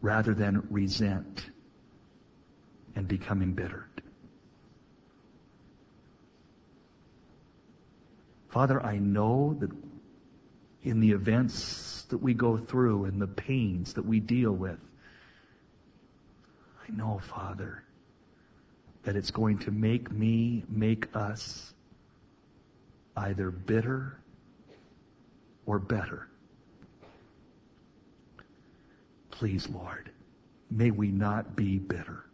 [0.00, 1.50] rather than resent
[2.94, 4.02] and become embittered.
[8.48, 9.70] Father, I know that
[10.82, 14.78] in the events that we go through and the pains that we deal with,
[16.88, 17.84] I know, Father,
[19.02, 21.74] that it's going to make me, make us
[23.16, 24.18] either bitter
[25.66, 26.28] or better.
[29.38, 30.10] Please, Lord,
[30.68, 32.24] may we not be bitter.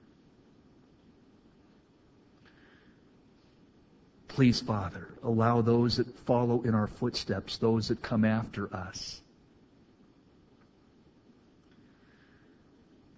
[4.27, 9.21] Please, Father, allow those that follow in our footsteps, those that come after us,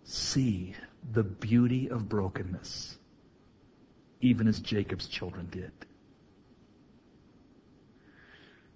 [0.02, 0.74] see
[1.12, 2.98] the beauty of brokenness,
[4.20, 5.70] even as Jacob's children did.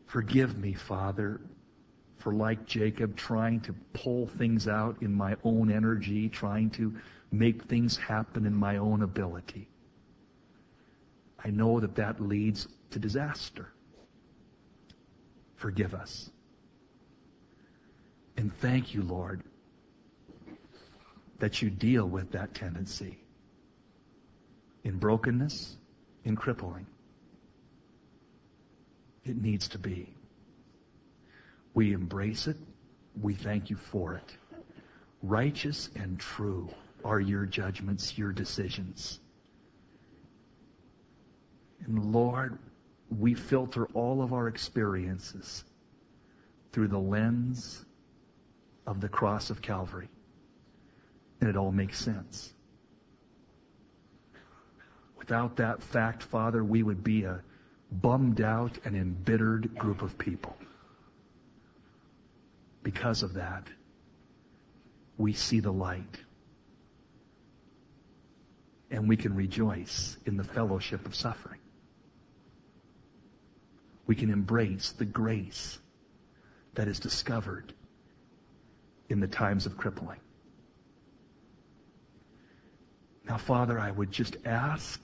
[0.06, 1.40] Forgive me, Father,
[2.20, 6.94] for like Jacob, trying to pull things out in my own energy, trying to
[7.32, 9.68] make things happen in my own ability.
[11.42, 13.72] I know that that leads to disaster.
[15.56, 16.30] Forgive us.
[18.36, 19.42] And thank you, Lord,
[21.38, 23.18] that you deal with that tendency
[24.84, 25.76] in brokenness,
[26.24, 26.86] in crippling.
[29.24, 30.14] It needs to be.
[31.74, 32.56] We embrace it.
[33.20, 34.36] We thank you for it.
[35.22, 36.68] Righteous and true
[37.04, 39.20] are your judgments, your decisions.
[41.84, 42.58] And Lord,
[43.10, 45.64] we filter all of our experiences
[46.72, 47.84] through the lens
[48.86, 50.08] of the cross of Calvary.
[51.40, 52.52] And it all makes sense.
[55.18, 57.42] Without that fact, Father, we would be a
[57.92, 60.56] bummed out and embittered group of people.
[62.82, 63.66] Because of that,
[65.16, 66.18] we see the light.
[68.90, 71.60] And we can rejoice in the fellowship of suffering
[74.10, 75.78] we can embrace the grace
[76.74, 77.72] that is discovered
[79.08, 80.18] in the times of crippling.
[83.24, 85.00] Now, Father, I would just ask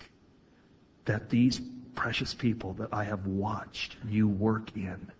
[1.04, 1.60] that these
[1.94, 5.12] precious people that I have watched you work in,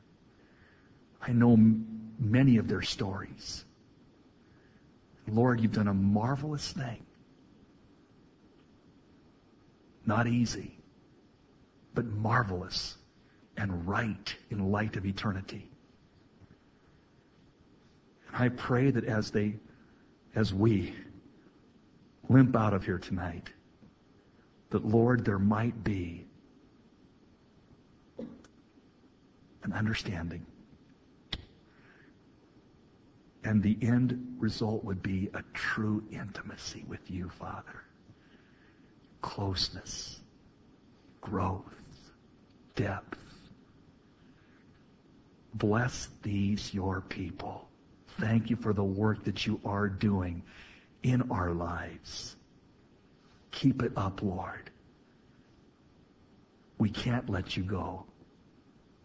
[1.22, 1.56] I know
[2.18, 3.64] many of their stories.
[5.28, 7.04] Lord, you've done a marvelous thing.
[10.04, 10.78] Not easy,
[11.94, 12.96] but marvelous
[13.56, 15.68] and right in light of eternity.
[18.28, 19.56] And I pray that as they,
[20.34, 20.94] as we
[22.28, 23.50] limp out of here tonight,
[24.70, 26.26] that Lord, there might be
[29.62, 30.46] an understanding.
[33.46, 37.84] And the end result would be a true intimacy with you, Father.
[39.22, 40.18] Closeness,
[41.20, 41.62] growth,
[42.74, 43.16] depth.
[45.54, 47.68] Bless these, your people.
[48.18, 50.42] Thank you for the work that you are doing
[51.04, 52.34] in our lives.
[53.52, 54.72] Keep it up, Lord.
[56.78, 58.06] We can't let you go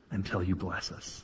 [0.09, 1.23] until you bless us.